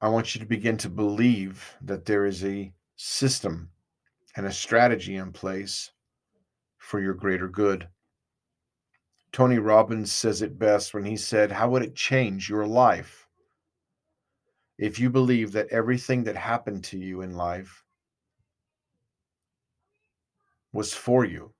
I 0.00 0.08
want 0.08 0.34
you 0.34 0.40
to 0.40 0.46
begin 0.46 0.76
to 0.78 0.88
believe 0.88 1.76
that 1.82 2.04
there 2.04 2.26
is 2.26 2.44
a 2.44 2.72
system 2.96 3.70
and 4.36 4.46
a 4.46 4.52
strategy 4.52 5.14
in 5.14 5.30
place 5.32 5.92
for 6.78 7.00
your 7.00 7.14
greater 7.14 7.48
good. 7.48 7.88
Tony 9.30 9.58
Robbins 9.58 10.10
says 10.10 10.42
it 10.42 10.58
best 10.58 10.92
when 10.92 11.04
he 11.04 11.16
said, 11.16 11.52
How 11.52 11.70
would 11.70 11.82
it 11.82 11.94
change 11.94 12.50
your 12.50 12.66
life 12.66 13.28
if 14.78 14.98
you 14.98 15.08
believe 15.08 15.52
that 15.52 15.68
everything 15.68 16.24
that 16.24 16.36
happened 16.36 16.82
to 16.82 16.98
you 16.98 17.22
in 17.22 17.36
life 17.36 17.84
was 20.72 20.92
for 20.94 21.24
you, 21.24 21.52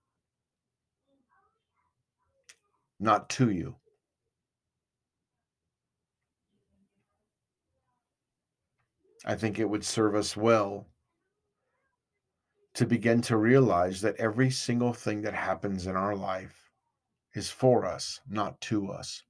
not 2.99 3.29
to 3.31 3.51
you. 3.51 3.77
I 9.25 9.35
think 9.35 9.59
it 9.59 9.69
would 9.69 9.85
serve 9.85 10.15
us 10.15 10.37
well 10.37 10.87
to 12.75 12.87
begin 12.87 13.21
to 13.23 13.37
realize 13.37 14.01
that 14.01 14.17
every 14.17 14.51
single 14.51 14.93
thing 14.93 15.23
that 15.23 15.35
happens 15.35 15.87
in 15.87 15.95
our 15.95 16.17
life 16.17 16.71
is 17.35 17.51
for 17.51 17.85
us, 17.85 18.21
not 18.29 18.61
to 18.63 18.91
us 18.91 19.23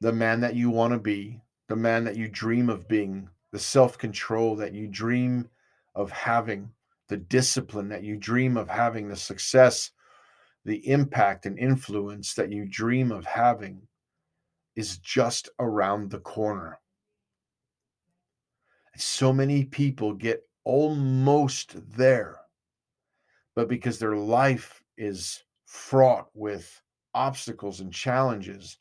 the 0.00 0.12
man 0.12 0.40
that 0.40 0.54
you 0.54 0.70
want 0.70 0.92
to 0.92 0.98
be, 0.98 1.40
the 1.68 1.76
man 1.76 2.04
that 2.04 2.16
you 2.16 2.28
dream 2.28 2.68
of 2.68 2.88
being, 2.88 3.28
the 3.50 3.58
self 3.58 3.98
control 3.98 4.56
that 4.56 4.72
you 4.72 4.86
dream 4.86 5.48
of 5.94 6.10
having, 6.10 6.70
the 7.08 7.16
discipline 7.16 7.88
that 7.88 8.04
you 8.04 8.16
dream 8.16 8.56
of 8.56 8.68
having, 8.68 9.08
the 9.08 9.16
success, 9.16 9.90
the 10.64 10.86
impact 10.88 11.46
and 11.46 11.58
influence 11.58 12.34
that 12.34 12.52
you 12.52 12.66
dream 12.66 13.10
of 13.10 13.24
having 13.24 13.80
is 14.76 14.98
just 14.98 15.48
around 15.58 16.10
the 16.10 16.20
corner. 16.20 16.78
So 18.96 19.32
many 19.32 19.64
people 19.64 20.12
get 20.12 20.42
almost 20.64 21.76
there, 21.96 22.36
but 23.54 23.68
because 23.68 23.98
their 23.98 24.16
life 24.16 24.82
is 24.96 25.42
fraught 25.64 26.28
with 26.34 26.82
obstacles 27.14 27.80
and 27.80 27.92
challenges, 27.92 28.78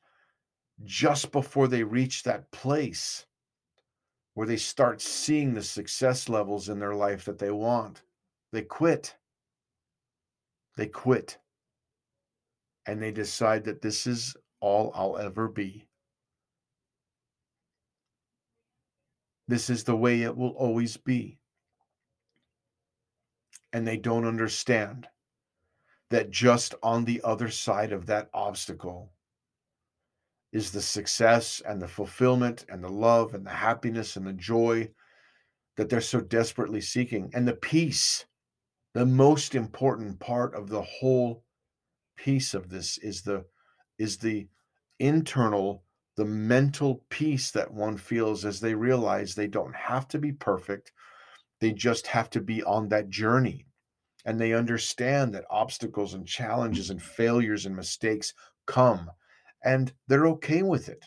just 0.83 1.31
before 1.31 1.67
they 1.67 1.83
reach 1.83 2.23
that 2.23 2.51
place 2.51 3.25
where 4.33 4.47
they 4.47 4.57
start 4.57 5.01
seeing 5.01 5.53
the 5.53 5.63
success 5.63 6.29
levels 6.29 6.69
in 6.69 6.77
their 6.77 6.93
life 6.93 7.25
that 7.25 7.39
they 7.39 7.49
want, 7.49 8.03
they 8.51 8.61
quit. 8.61 9.15
They 10.75 10.87
quit. 10.87 11.37
And 12.85 13.01
they 13.01 13.11
decide 13.11 13.65
that 13.65 13.81
this 13.81 14.07
is 14.07 14.35
all 14.59 14.91
I'll 14.95 15.17
ever 15.17 15.47
be. 15.47 15.87
This 19.47 19.69
is 19.69 19.83
the 19.83 19.95
way 19.95 20.21
it 20.21 20.35
will 20.35 20.51
always 20.51 20.97
be. 20.97 21.39
And 23.73 23.87
they 23.87 23.97
don't 23.97 24.25
understand 24.25 25.07
that 26.09 26.31
just 26.31 26.75
on 26.81 27.03
the 27.03 27.21
other 27.23 27.49
side 27.49 27.91
of 27.91 28.05
that 28.05 28.29
obstacle 28.33 29.11
is 30.53 30.71
the 30.71 30.81
success 30.81 31.61
and 31.65 31.81
the 31.81 31.87
fulfillment 31.87 32.65
and 32.69 32.81
the 32.83 32.89
love 32.89 33.33
and 33.33 33.45
the 33.45 33.51
happiness 33.51 34.15
and 34.15 34.25
the 34.25 34.33
joy 34.33 34.89
that 35.75 35.89
they're 35.89 36.01
so 36.01 36.21
desperately 36.21 36.81
seeking 36.81 37.29
and 37.33 37.47
the 37.47 37.53
peace 37.53 38.25
the 38.97 39.05
most 39.05 39.53
important 39.53 40.19
part 40.19 40.55
of 40.55 40.69
the 40.69 40.81
whole 40.81 41.43
piece 42.15 42.55
of 42.55 42.67
this 42.67 42.97
is 42.97 43.21
the 43.21 43.45
is 43.99 44.17
the 44.17 44.47
internal 44.97 45.83
the 46.15 46.25
mental 46.25 47.03
peace 47.09 47.51
that 47.51 47.71
one 47.71 47.95
feels 47.95 48.43
as 48.43 48.59
they 48.59 48.73
realize 48.73 49.35
they 49.35 49.45
don't 49.45 49.75
have 49.75 50.07
to 50.07 50.17
be 50.17 50.31
perfect 50.31 50.91
they 51.61 51.71
just 51.71 52.07
have 52.07 52.27
to 52.27 52.41
be 52.41 52.63
on 52.63 52.89
that 52.89 53.07
journey 53.07 53.67
and 54.25 54.41
they 54.41 54.53
understand 54.53 55.31
that 55.31 55.45
obstacles 55.51 56.15
and 56.15 56.27
challenges 56.27 56.89
and 56.89 56.99
failures 56.99 57.67
and 57.67 57.75
mistakes 57.75 58.33
come 58.65 59.11
and 59.63 59.93
they're 60.07 60.27
okay 60.27 60.63
with 60.63 60.89
it. 60.89 61.05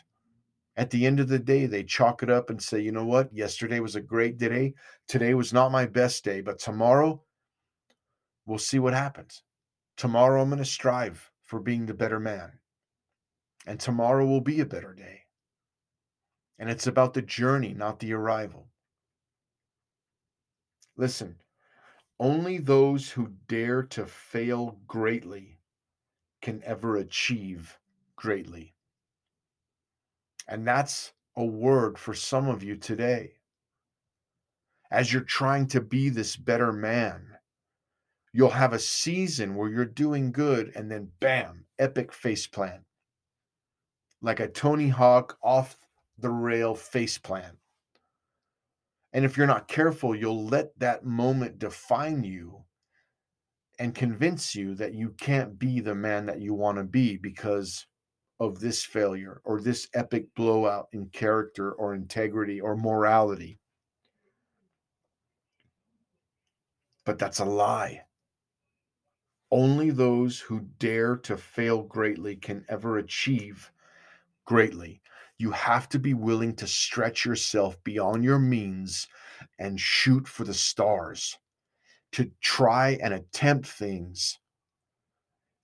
At 0.77 0.89
the 0.91 1.05
end 1.05 1.19
of 1.19 1.27
the 1.27 1.39
day, 1.39 1.65
they 1.65 1.83
chalk 1.83 2.23
it 2.23 2.29
up 2.29 2.49
and 2.49 2.61
say, 2.61 2.79
you 2.79 2.91
know 2.91 3.05
what? 3.05 3.33
Yesterday 3.33 3.79
was 3.79 3.95
a 3.95 4.01
great 4.01 4.37
day. 4.37 4.73
Today 5.07 5.33
was 5.33 5.51
not 5.51 5.71
my 5.71 5.85
best 5.85 6.23
day, 6.23 6.41
but 6.41 6.57
tomorrow 6.57 7.21
we'll 8.45 8.57
see 8.57 8.79
what 8.79 8.93
happens. 8.93 9.43
Tomorrow 9.97 10.41
I'm 10.41 10.49
going 10.49 10.59
to 10.59 10.65
strive 10.65 11.31
for 11.43 11.59
being 11.59 11.85
the 11.85 11.93
better 11.93 12.19
man. 12.19 12.59
And 13.65 13.79
tomorrow 13.79 14.25
will 14.25 14.41
be 14.41 14.59
a 14.59 14.65
better 14.65 14.93
day. 14.93 15.21
And 16.57 16.69
it's 16.69 16.87
about 16.87 17.13
the 17.13 17.21
journey, 17.21 17.73
not 17.73 17.99
the 17.99 18.13
arrival. 18.13 18.69
Listen, 20.97 21.37
only 22.19 22.57
those 22.57 23.09
who 23.09 23.33
dare 23.47 23.83
to 23.83 24.05
fail 24.05 24.79
greatly 24.87 25.59
can 26.41 26.61
ever 26.63 26.97
achieve 26.97 27.79
greatly. 28.15 28.75
And 30.47 30.67
that's 30.67 31.13
a 31.35 31.45
word 31.45 31.97
for 31.97 32.13
some 32.13 32.47
of 32.47 32.63
you 32.63 32.75
today. 32.75 33.33
As 34.91 35.11
you're 35.11 35.21
trying 35.21 35.67
to 35.67 35.81
be 35.81 36.09
this 36.09 36.35
better 36.35 36.71
man, 36.71 37.30
you'll 38.33 38.49
have 38.49 38.73
a 38.73 38.79
season 38.79 39.55
where 39.55 39.69
you're 39.69 39.85
doing 39.85 40.31
good 40.31 40.71
and 40.75 40.89
then 40.89 41.11
bam, 41.19 41.65
epic 41.79 42.13
face 42.13 42.47
plant. 42.47 42.81
Like 44.21 44.39
a 44.39 44.47
Tony 44.47 44.89
Hawk 44.89 45.37
off 45.43 45.77
the 46.17 46.29
rail 46.29 46.75
face 46.75 47.17
plant. 47.17 47.57
And 49.13 49.25
if 49.25 49.35
you're 49.35 49.47
not 49.47 49.67
careful, 49.67 50.15
you'll 50.15 50.45
let 50.45 50.77
that 50.79 51.03
moment 51.03 51.59
define 51.59 52.23
you 52.23 52.63
and 53.79 53.93
convince 53.93 54.55
you 54.55 54.75
that 54.75 54.93
you 54.93 55.09
can't 55.19 55.57
be 55.57 55.79
the 55.79 55.95
man 55.95 56.25
that 56.27 56.39
you 56.39 56.53
want 56.53 56.77
to 56.77 56.83
be 56.83 57.17
because 57.17 57.87
of 58.39 58.59
this 58.59 58.83
failure 58.83 59.41
or 59.43 59.59
this 59.59 59.87
epic 59.93 60.27
blowout 60.35 60.87
in 60.93 61.07
character 61.09 61.73
or 61.73 61.93
integrity 61.93 62.61
or 62.61 62.77
morality. 62.77 63.59
But 67.05 67.19
that's 67.19 67.39
a 67.39 67.45
lie. 67.45 68.01
Only 69.51 69.89
those 69.89 70.39
who 70.39 70.61
dare 70.79 71.17
to 71.17 71.35
fail 71.35 71.83
greatly 71.83 72.37
can 72.37 72.65
ever 72.69 72.97
achieve 72.97 73.71
greatly. 74.45 75.01
You 75.37 75.51
have 75.51 75.89
to 75.89 75.99
be 75.99 76.13
willing 76.13 76.55
to 76.57 76.67
stretch 76.67 77.25
yourself 77.25 77.81
beyond 77.83 78.23
your 78.23 78.39
means 78.39 79.07
and 79.59 79.79
shoot 79.79 80.27
for 80.27 80.43
the 80.43 80.53
stars, 80.53 81.37
to 82.13 82.31
try 82.41 82.97
and 83.01 83.13
attempt 83.13 83.67
things 83.67 84.39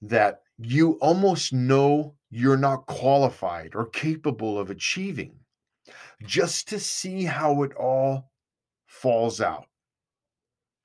that 0.01 0.41
you 0.57 0.93
almost 0.93 1.53
know 1.53 2.15
you're 2.29 2.57
not 2.57 2.85
qualified 2.87 3.75
or 3.75 3.85
capable 3.85 4.59
of 4.59 4.69
achieving 4.69 5.35
just 6.25 6.67
to 6.69 6.79
see 6.79 7.23
how 7.23 7.63
it 7.63 7.73
all 7.75 8.31
falls 8.87 9.39
out. 9.39 9.67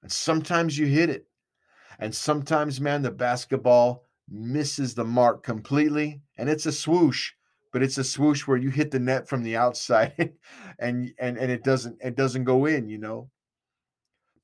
And 0.02 0.12
sometimes 0.12 0.76
you 0.78 0.86
hit 0.86 1.10
it. 1.10 1.26
And 1.98 2.14
sometimes, 2.14 2.80
man, 2.80 3.02
the 3.02 3.10
basketball 3.10 4.06
misses 4.28 4.94
the 4.94 5.04
mark 5.04 5.42
completely 5.42 6.22
and 6.38 6.48
it's 6.48 6.66
a 6.66 6.72
swoosh. 6.72 7.32
but 7.72 7.82
it's 7.82 7.98
a 7.98 8.04
swoosh 8.04 8.46
where 8.46 8.58
you 8.58 8.70
hit 8.70 8.90
the 8.90 8.98
net 8.98 9.28
from 9.28 9.42
the 9.42 9.56
outside 9.56 10.34
and 10.78 11.12
and 11.18 11.38
and 11.38 11.50
it 11.50 11.64
doesn't 11.64 11.98
it 12.02 12.14
doesn't 12.16 12.44
go 12.44 12.66
in, 12.66 12.88
you 12.88 12.98
know. 12.98 13.30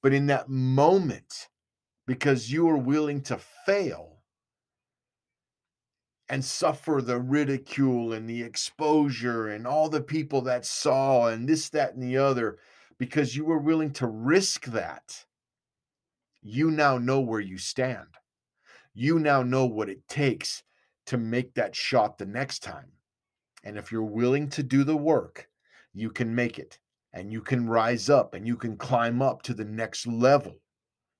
But 0.02 0.12
in 0.12 0.26
that 0.26 0.48
moment, 0.48 1.48
because 2.06 2.52
you 2.52 2.68
are 2.68 2.76
willing 2.76 3.22
to 3.22 3.38
fail 3.38 4.22
and 6.28 6.44
suffer 6.44 7.00
the 7.02 7.18
ridicule 7.18 8.12
and 8.12 8.28
the 8.28 8.42
exposure 8.42 9.48
and 9.48 9.66
all 9.66 9.88
the 9.88 10.00
people 10.02 10.42
that 10.42 10.66
saw 10.66 11.28
and 11.28 11.48
this, 11.48 11.68
that, 11.70 11.94
and 11.94 12.02
the 12.02 12.16
other, 12.18 12.58
because 12.98 13.36
you 13.36 13.44
were 13.44 13.58
willing 13.58 13.92
to 13.94 14.06
risk 14.06 14.66
that, 14.66 15.24
you 16.42 16.70
now 16.70 16.98
know 16.98 17.20
where 17.20 17.40
you 17.40 17.58
stand. 17.58 18.08
You 18.94 19.18
now 19.18 19.42
know 19.42 19.66
what 19.66 19.88
it 19.88 20.06
takes 20.08 20.62
to 21.06 21.16
make 21.16 21.54
that 21.54 21.74
shot 21.74 22.18
the 22.18 22.26
next 22.26 22.62
time. 22.62 22.92
And 23.64 23.76
if 23.76 23.90
you're 23.90 24.02
willing 24.02 24.48
to 24.50 24.62
do 24.62 24.84
the 24.84 24.96
work, 24.96 25.48
you 25.94 26.10
can 26.10 26.34
make 26.34 26.58
it 26.58 26.78
and 27.12 27.32
you 27.32 27.40
can 27.40 27.68
rise 27.68 28.10
up 28.10 28.34
and 28.34 28.46
you 28.46 28.56
can 28.56 28.76
climb 28.76 29.22
up 29.22 29.42
to 29.42 29.54
the 29.54 29.64
next 29.64 30.06
level, 30.06 30.60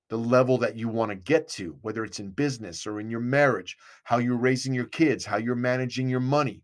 the 0.09 0.17
level 0.17 0.57
that 0.59 0.75
you 0.75 0.87
want 0.87 1.09
to 1.09 1.15
get 1.15 1.47
to, 1.49 1.77
whether 1.81 2.03
it's 2.03 2.19
in 2.19 2.29
business 2.29 2.85
or 2.87 2.99
in 2.99 3.09
your 3.09 3.19
marriage, 3.19 3.77
how 4.03 4.17
you're 4.17 4.37
raising 4.37 4.73
your 4.73 4.85
kids, 4.85 5.25
how 5.25 5.37
you're 5.37 5.55
managing 5.55 6.07
your 6.07 6.19
money, 6.19 6.61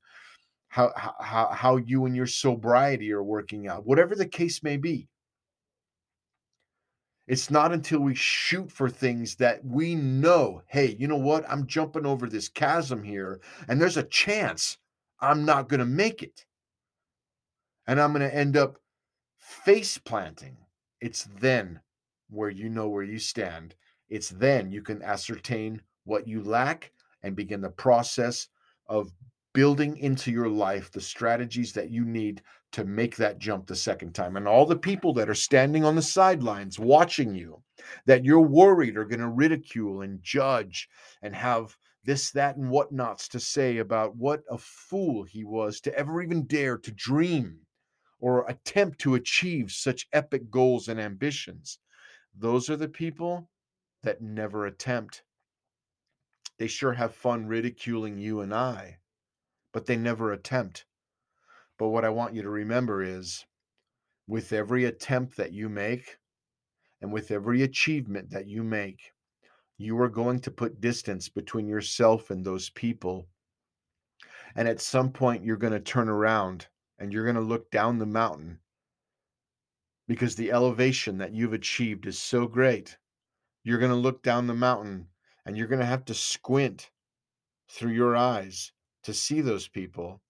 how, 0.70 0.92
how, 1.20 1.50
how 1.52 1.78
you 1.78 2.06
and 2.06 2.16
your 2.16 2.28
sobriety 2.28 3.12
are 3.12 3.24
working 3.24 3.68
out, 3.68 3.86
whatever 3.86 4.16
the 4.16 4.28
case 4.28 4.64
may 4.64 4.78
be. 4.78 5.08
It's 7.28 7.50
not 7.50 7.72
until 7.72 8.00
we 8.00 8.14
shoot 8.14 8.72
for 8.72 8.90
things 8.90 9.36
that 9.36 9.66
we 9.66 9.96
know, 9.96 10.62
hey, 10.68 10.96
you 11.00 11.08
know 11.08 11.18
what? 11.18 11.44
I'm 11.50 11.66
jumping 11.66 12.06
over 12.06 12.28
this 12.28 12.48
chasm 12.48 13.04
here, 13.04 13.40
and 13.68 13.82
there's 13.82 13.98
a 13.98 14.04
chance 14.04 14.78
I'm 15.20 15.44
not 15.44 15.70
going 15.70 15.80
to 15.80 15.86
make 15.86 16.22
it. 16.22 16.46
And 17.88 18.00
I'm 18.00 18.14
going 18.14 18.28
to 18.28 18.36
end 18.36 18.58
up 18.58 18.78
face 19.38 19.98
planting. 19.98 20.58
It's 21.02 21.28
then 21.40 21.80
where 22.30 22.50
you 22.50 22.70
know 22.70 22.90
where 22.90 23.04
you 23.04 23.20
stand. 23.20 23.76
It's 24.10 24.30
then 24.30 24.72
you 24.72 24.82
can 24.82 25.02
ascertain 25.02 25.82
what 26.04 26.28
you 26.28 26.44
lack 26.44 26.92
and 27.24 27.36
begin 27.36 27.62
the 27.62 27.70
process 27.70 28.48
of 28.88 29.12
building 29.56 29.98
into 29.98 30.32
your 30.32 30.50
life 30.50 30.92
the 30.92 31.02
strategies 31.02 31.74
that 31.74 31.90
you 31.90 32.06
need 32.06 32.44
to 32.74 32.84
make 32.84 33.16
that 33.16 33.40
jump 33.40 33.66
the 33.66 33.76
second 33.76 34.14
time. 34.14 34.36
And 34.36 34.48
all 34.48 34.66
the 34.66 34.76
people 34.76 35.14
that 35.14 35.30
are 35.30 35.34
standing 35.34 35.84
on 35.84 35.96
the 35.96 36.02
sidelines 36.02 36.78
watching 36.78 37.34
you, 37.34 37.64
that 38.06 38.26
you're 38.26 38.42
worried 38.42 38.98
are 38.98 39.06
going 39.06 39.22
to 39.22 39.30
ridicule 39.30 40.02
and 40.02 40.22
judge 40.22 40.90
and 41.22 41.34
have 41.34 41.76
this, 42.04 42.32
that, 42.32 42.58
and 42.58 42.70
whatnots 42.70 43.28
to 43.30 43.40
say 43.40 43.78
about 43.78 44.16
what 44.16 44.42
a 44.52 44.58
fool 44.58 45.24
he 45.24 45.44
was 45.44 45.80
to 45.82 45.98
ever 45.98 46.22
even 46.22 46.46
dare 46.46 46.78
to 46.78 46.92
dream 46.92 47.58
or 48.20 48.46
attempt 48.48 49.00
to 49.00 49.16
achieve 49.16 49.72
such 49.72 50.08
epic 50.14 50.52
goals 50.52 50.88
and 50.90 51.00
ambitions. 51.00 51.80
Those 52.38 52.70
are 52.70 52.76
the 52.76 52.90
people 52.90 53.50
that 54.04 54.22
never 54.22 54.66
attempt. 54.66 55.24
They 56.60 56.68
sure 56.68 56.94
have 56.94 57.16
fun 57.16 57.48
ridiculing 57.48 58.18
you 58.18 58.42
and 58.42 58.54
I, 58.54 58.98
but 59.76 59.88
they 59.88 59.98
never 59.98 60.32
attempt. 60.32 60.86
But 61.78 61.90
what 61.90 62.06
I 62.06 62.10
want 62.10 62.34
you 62.34 62.42
to 62.44 62.50
remember 62.50 63.04
is 63.04 63.46
with 64.26 64.54
every 64.54 64.86
attempt 64.86 65.36
that 65.36 65.52
you 65.52 65.68
make 65.68 66.18
and 67.02 67.12
with 67.12 67.30
every 67.30 67.62
achievement 67.62 68.30
that 68.30 68.48
you 68.48 68.64
make, 68.64 69.12
you 69.78 70.00
are 70.00 70.08
going 70.08 70.40
to 70.40 70.50
put 70.50 70.80
distance 70.80 71.28
between 71.28 71.68
yourself 71.68 72.30
and 72.30 72.46
those 72.46 72.70
people. 72.70 73.28
And 74.56 74.66
at 74.66 74.80
some 74.80 75.12
point, 75.12 75.44
you're 75.44 75.58
going 75.58 75.74
to 75.74 75.82
turn 75.82 76.08
around 76.08 76.68
and 76.98 77.12
you're 77.12 77.26
going 77.26 77.36
to 77.36 77.42
look 77.42 77.70
down 77.70 78.00
the 78.00 78.06
mountain 78.06 78.60
because 80.08 80.38
the 80.38 80.54
elevation 80.54 81.18
that 81.18 81.34
you've 81.34 81.52
achieved 81.52 82.08
is 82.08 82.18
so 82.18 82.48
great. 82.48 82.98
You're 83.66 83.80
going 83.80 83.92
to 83.92 83.98
look 83.98 84.24
down 84.24 84.48
the 84.48 84.54
mountain 84.54 85.10
and 85.46 85.58
you're 85.58 85.68
going 85.68 85.82
to 85.82 85.86
have 85.86 86.06
to 86.06 86.14
squint 86.14 86.92
through 87.68 87.92
your 87.92 88.16
eyes 88.16 88.72
to 89.06 89.14
see 89.14 89.42
those 89.42 89.68
people 89.68 90.22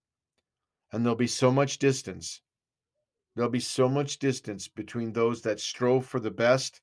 and 0.92 1.04
there'll 1.04 1.18
be 1.18 1.28
so 1.28 1.52
much 1.52 1.78
distance. 1.78 2.42
There'll 3.36 3.52
be 3.52 3.60
so 3.60 3.90
much 3.90 4.18
distance 4.18 4.70
between 4.70 5.12
those 5.12 5.42
that 5.42 5.60
strove 5.60 6.06
for 6.06 6.22
the 6.22 6.32
best 6.32 6.80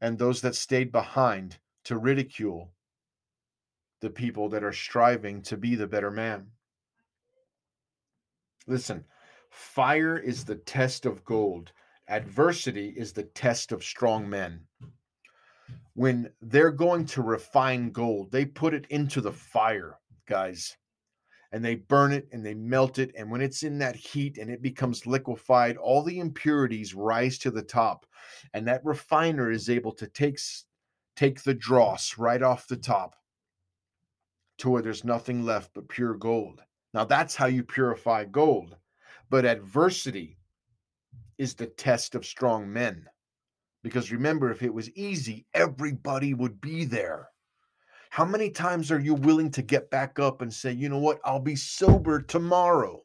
and 0.00 0.18
those 0.18 0.40
that 0.40 0.56
stayed 0.56 0.90
behind 0.90 1.58
to 1.84 1.96
ridicule 1.96 2.72
the 4.00 4.10
people 4.10 4.48
that 4.48 4.64
are 4.64 4.72
striving 4.72 5.42
to 5.42 5.56
be 5.56 5.76
the 5.76 5.86
better 5.86 6.10
man. 6.10 6.48
Listen, 8.66 9.04
fire 9.50 10.18
is 10.18 10.44
the 10.44 10.56
test 10.56 11.06
of 11.06 11.24
gold, 11.24 11.72
adversity 12.08 12.94
is 12.96 13.12
the 13.12 13.24
test 13.24 13.70
of 13.70 13.84
strong 13.84 14.28
men. 14.28 14.60
When 15.94 16.30
they're 16.40 16.72
going 16.72 17.06
to 17.06 17.22
refine 17.22 17.90
gold, 17.90 18.32
they 18.32 18.44
put 18.44 18.74
it 18.74 18.86
into 18.90 19.20
the 19.20 19.32
fire, 19.32 19.98
guys 20.26 20.76
and 21.52 21.64
they 21.64 21.74
burn 21.74 22.12
it 22.12 22.28
and 22.32 22.44
they 22.44 22.54
melt 22.54 22.98
it. 22.98 23.12
And 23.16 23.30
when 23.30 23.40
it's 23.40 23.62
in 23.62 23.78
that 23.78 23.96
heat 23.96 24.38
and 24.38 24.50
it 24.50 24.62
becomes 24.62 25.06
liquefied, 25.06 25.76
all 25.76 26.02
the 26.02 26.20
impurities 26.20 26.94
rise 26.94 27.38
to 27.38 27.50
the 27.50 27.62
top. 27.62 28.06
And 28.54 28.66
that 28.68 28.84
refiner 28.84 29.50
is 29.50 29.68
able 29.68 29.92
to 29.92 30.06
take, 30.06 30.38
take 31.16 31.42
the 31.42 31.54
dross 31.54 32.18
right 32.18 32.42
off 32.42 32.68
the 32.68 32.76
top 32.76 33.16
to 34.58 34.70
where 34.70 34.82
there's 34.82 35.04
nothing 35.04 35.44
left 35.44 35.72
but 35.74 35.88
pure 35.88 36.14
gold. 36.14 36.62
Now, 36.94 37.04
that's 37.04 37.34
how 37.34 37.46
you 37.46 37.64
purify 37.64 38.24
gold. 38.24 38.76
But 39.28 39.44
adversity 39.44 40.38
is 41.38 41.54
the 41.54 41.66
test 41.66 42.14
of 42.14 42.26
strong 42.26 42.70
men. 42.72 43.06
Because 43.82 44.12
remember, 44.12 44.50
if 44.50 44.62
it 44.62 44.74
was 44.74 44.90
easy, 44.90 45.46
everybody 45.54 46.34
would 46.34 46.60
be 46.60 46.84
there. 46.84 47.28
How 48.10 48.24
many 48.24 48.50
times 48.50 48.90
are 48.90 48.98
you 48.98 49.14
willing 49.14 49.52
to 49.52 49.62
get 49.62 49.88
back 49.88 50.18
up 50.18 50.42
and 50.42 50.52
say, 50.52 50.72
you 50.72 50.88
know 50.88 50.98
what, 50.98 51.20
I'll 51.24 51.38
be 51.38 51.54
sober 51.54 52.20
tomorrow? 52.20 53.04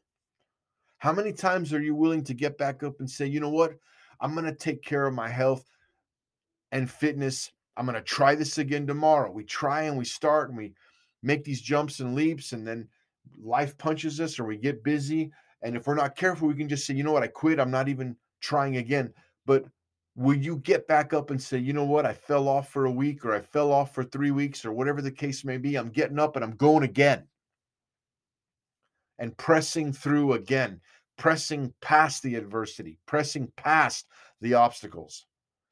How 0.98 1.12
many 1.12 1.32
times 1.32 1.72
are 1.72 1.80
you 1.80 1.94
willing 1.94 2.24
to 2.24 2.34
get 2.34 2.58
back 2.58 2.82
up 2.82 2.98
and 2.98 3.08
say, 3.08 3.26
you 3.26 3.38
know 3.38 3.50
what, 3.50 3.76
I'm 4.20 4.34
going 4.34 4.46
to 4.46 4.54
take 4.54 4.82
care 4.82 5.06
of 5.06 5.14
my 5.14 5.28
health 5.28 5.64
and 6.72 6.90
fitness. 6.90 7.52
I'm 7.76 7.86
going 7.86 7.94
to 7.94 8.02
try 8.02 8.34
this 8.34 8.58
again 8.58 8.84
tomorrow. 8.84 9.30
We 9.30 9.44
try 9.44 9.82
and 9.82 9.96
we 9.96 10.04
start 10.04 10.48
and 10.48 10.58
we 10.58 10.74
make 11.22 11.44
these 11.44 11.60
jumps 11.60 12.00
and 12.00 12.16
leaps, 12.16 12.52
and 12.52 12.66
then 12.66 12.88
life 13.40 13.78
punches 13.78 14.20
us 14.20 14.40
or 14.40 14.44
we 14.44 14.56
get 14.56 14.82
busy. 14.82 15.30
And 15.62 15.76
if 15.76 15.86
we're 15.86 15.94
not 15.94 16.16
careful, 16.16 16.48
we 16.48 16.54
can 16.54 16.68
just 16.68 16.84
say, 16.84 16.94
you 16.94 17.04
know 17.04 17.12
what, 17.12 17.22
I 17.22 17.28
quit. 17.28 17.60
I'm 17.60 17.70
not 17.70 17.88
even 17.88 18.16
trying 18.40 18.78
again. 18.78 19.12
But 19.44 19.66
will 20.16 20.36
you 20.36 20.56
get 20.56 20.88
back 20.88 21.12
up 21.12 21.30
and 21.30 21.40
say, 21.40 21.58
you 21.58 21.74
know 21.74 21.84
what, 21.84 22.06
I 22.06 22.14
fell 22.14 22.48
off 22.48 22.70
for 22.70 22.86
a 22.86 22.90
week 22.90 23.24
or 23.24 23.34
I 23.34 23.40
fell 23.40 23.70
off 23.70 23.94
for 23.94 24.02
three 24.02 24.30
weeks 24.30 24.64
or 24.64 24.72
whatever 24.72 25.02
the 25.02 25.10
case 25.10 25.44
may 25.44 25.58
be? 25.58 25.76
I'm 25.76 25.90
getting 25.90 26.18
up 26.18 26.36
and 26.36 26.44
I'm 26.44 26.56
going 26.56 26.84
again 26.84 27.24
and 29.18 29.36
pressing 29.36 29.92
through 29.92 30.32
again, 30.32 30.80
pressing 31.18 31.72
past 31.82 32.22
the 32.22 32.34
adversity, 32.34 32.98
pressing 33.06 33.52
past 33.56 34.06
the 34.40 34.54
obstacles. 34.54 35.26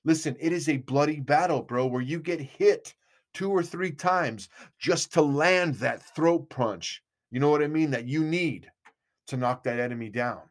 Listen, 0.05 0.37
it 0.39 0.53
is 0.53 0.69
a 0.69 0.77
bloody 0.77 1.21
battle, 1.21 1.63
bro, 1.63 1.87
where 1.87 2.03
you 2.03 2.21
get 2.21 2.41
hit 2.41 2.95
two 3.33 3.51
or 3.51 3.63
three 3.63 3.91
times 3.91 4.51
just 4.79 5.13
to 5.15 5.23
land 5.23 5.75
that 5.77 6.03
throat 6.15 6.51
punch. 6.51 7.03
You 7.31 7.41
know 7.41 7.49
what 7.49 7.63
I 7.63 7.67
mean? 7.67 7.91
That 7.91 8.07
you 8.07 8.23
need 8.23 8.71
to 9.29 9.39
knock 9.39 9.65
that 9.65 9.81
enemy 9.81 10.11
down. 10.11 10.43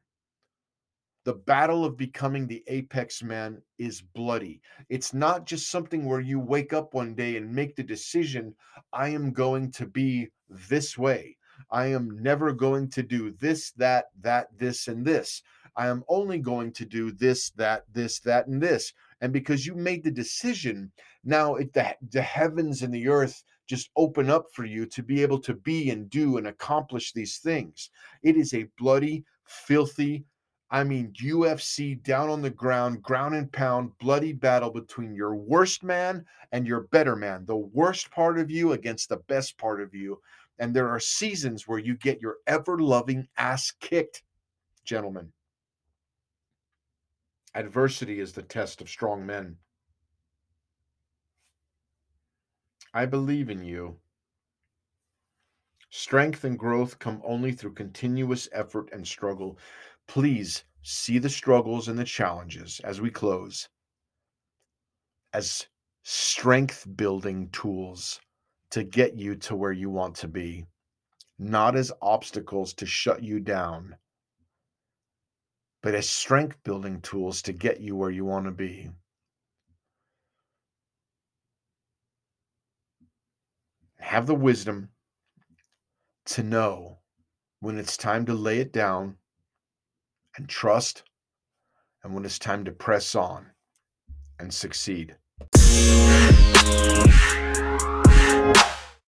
The 1.25 1.33
battle 1.33 1.86
of 1.86 1.95
becoming 1.95 2.47
the 2.47 2.63
apex 2.67 3.23
man 3.23 3.62
is 3.77 4.01
bloody. 4.01 4.62
It's 4.89 5.13
not 5.13 5.45
just 5.45 5.71
something 5.71 6.05
where 6.05 6.19
you 6.19 6.39
wake 6.39 6.73
up 6.73 6.93
one 6.93 7.15
day 7.15 7.38
and 7.38 7.53
make 7.53 7.75
the 7.75 7.83
decision 7.83 8.55
I 8.91 9.09
am 9.09 9.31
going 9.31 9.71
to 9.73 9.86
be 9.86 10.27
this 10.49 10.97
way. 10.97 11.38
I 11.71 11.88
am 11.88 12.21
never 12.21 12.51
going 12.51 12.89
to 12.89 13.03
do 13.03 13.31
this, 13.39 13.71
that, 13.71 14.05
that, 14.21 14.47
this, 14.57 14.88
and 14.88 15.05
this. 15.05 15.41
I 15.77 15.88
am 15.88 16.03
only 16.09 16.39
going 16.39 16.73
to 16.73 16.86
do 16.86 17.12
this, 17.12 17.51
that, 17.51 17.86
this, 17.93 18.19
that, 18.21 18.47
and 18.47 18.62
this. 18.62 18.93
And 19.21 19.31
because 19.31 19.65
you 19.65 19.75
made 19.75 20.03
the 20.03 20.12
decision, 20.12 20.91
now 21.23 21.55
it, 21.55 21.71
the, 21.73 21.95
the 22.12 22.21
heavens 22.21 22.81
and 22.81 22.93
the 22.93 23.07
earth 23.07 23.43
just 23.65 23.89
open 23.95 24.29
up 24.29 24.47
for 24.53 24.65
you 24.65 24.86
to 24.88 25.01
be 25.01 25.21
able 25.21 25.39
to 25.39 25.53
be 25.53 25.89
and 25.89 26.09
do 26.09 26.38
and 26.38 26.47
accomplish 26.47 27.13
these 27.13 27.38
things. 27.38 27.89
It 28.21 28.36
is 28.36 28.53
a 28.53 28.67
bloody, 28.77 29.23
filthy, 29.45 30.25
I 30.73 30.83
mean, 30.83 31.13
UFC 31.21 32.01
down 32.01 32.31
on 32.31 32.41
the 32.41 32.49
ground, 32.49 33.03
ground 33.03 33.36
and 33.36 33.51
pound, 33.51 33.95
bloody 33.99 34.33
battle 34.33 34.71
between 34.71 35.13
your 35.13 35.36
worst 35.36 35.83
man 35.83 36.25
and 36.51 36.65
your 36.65 36.81
better 36.81 37.15
man, 37.15 37.45
the 37.45 37.55
worst 37.55 38.09
part 38.09 38.39
of 38.39 38.49
you 38.49 38.71
against 38.71 39.07
the 39.07 39.17
best 39.17 39.55
part 39.59 39.81
of 39.81 39.93
you. 39.93 40.19
And 40.57 40.75
there 40.75 40.89
are 40.89 40.99
seasons 40.99 41.67
where 41.67 41.77
you 41.77 41.95
get 41.95 42.21
your 42.21 42.38
ever 42.47 42.79
loving 42.79 43.27
ass 43.38 43.71
kicked, 43.79 44.23
gentlemen. 44.83 45.31
Adversity 47.53 48.19
is 48.19 48.33
the 48.33 48.41
test 48.41 48.81
of 48.81 48.89
strong 48.89 49.27
men. 49.27 49.57
I 52.95 53.05
believe 53.05 53.51
in 53.51 53.63
you. 53.63 53.99
Strength 55.91 56.43
and 56.43 56.57
growth 56.57 56.97
come 56.97 57.21
only 57.23 57.51
through 57.51 57.73
continuous 57.73 58.49
effort 58.51 58.89
and 58.91 59.07
struggle. 59.07 59.59
Please 60.07 60.63
see 60.81 61.17
the 61.17 61.29
struggles 61.29 61.87
and 61.87 61.97
the 61.97 62.03
challenges 62.03 62.79
as 62.83 62.99
we 62.99 63.09
close 63.09 63.69
as 65.33 65.67
strength 66.03 66.85
building 66.95 67.49
tools 67.49 68.21
to 68.69 68.83
get 68.83 69.15
you 69.15 69.35
to 69.35 69.55
where 69.55 69.71
you 69.71 69.89
want 69.89 70.15
to 70.15 70.27
be, 70.27 70.65
not 71.39 71.75
as 71.75 71.91
obstacles 72.01 72.73
to 72.73 72.85
shut 72.85 73.23
you 73.23 73.39
down, 73.39 73.95
but 75.81 75.95
as 75.95 76.09
strength 76.09 76.57
building 76.63 77.01
tools 77.01 77.41
to 77.41 77.53
get 77.53 77.79
you 77.81 77.95
where 77.95 78.11
you 78.11 78.25
want 78.25 78.45
to 78.45 78.51
be. 78.51 78.89
Have 83.99 84.27
the 84.27 84.35
wisdom 84.35 84.89
to 86.25 86.43
know 86.43 86.99
when 87.59 87.77
it's 87.77 87.97
time 87.97 88.25
to 88.25 88.33
lay 88.33 88.59
it 88.59 88.71
down 88.71 89.17
and 90.38 90.48
trust, 90.50 91.04
and 92.04 92.13
when 92.13 92.26
it's 92.26 92.39
time 92.39 92.65
to 92.65 92.72
press 92.72 93.15
on 93.15 93.48
and 94.39 94.54
succeed. 94.54 95.15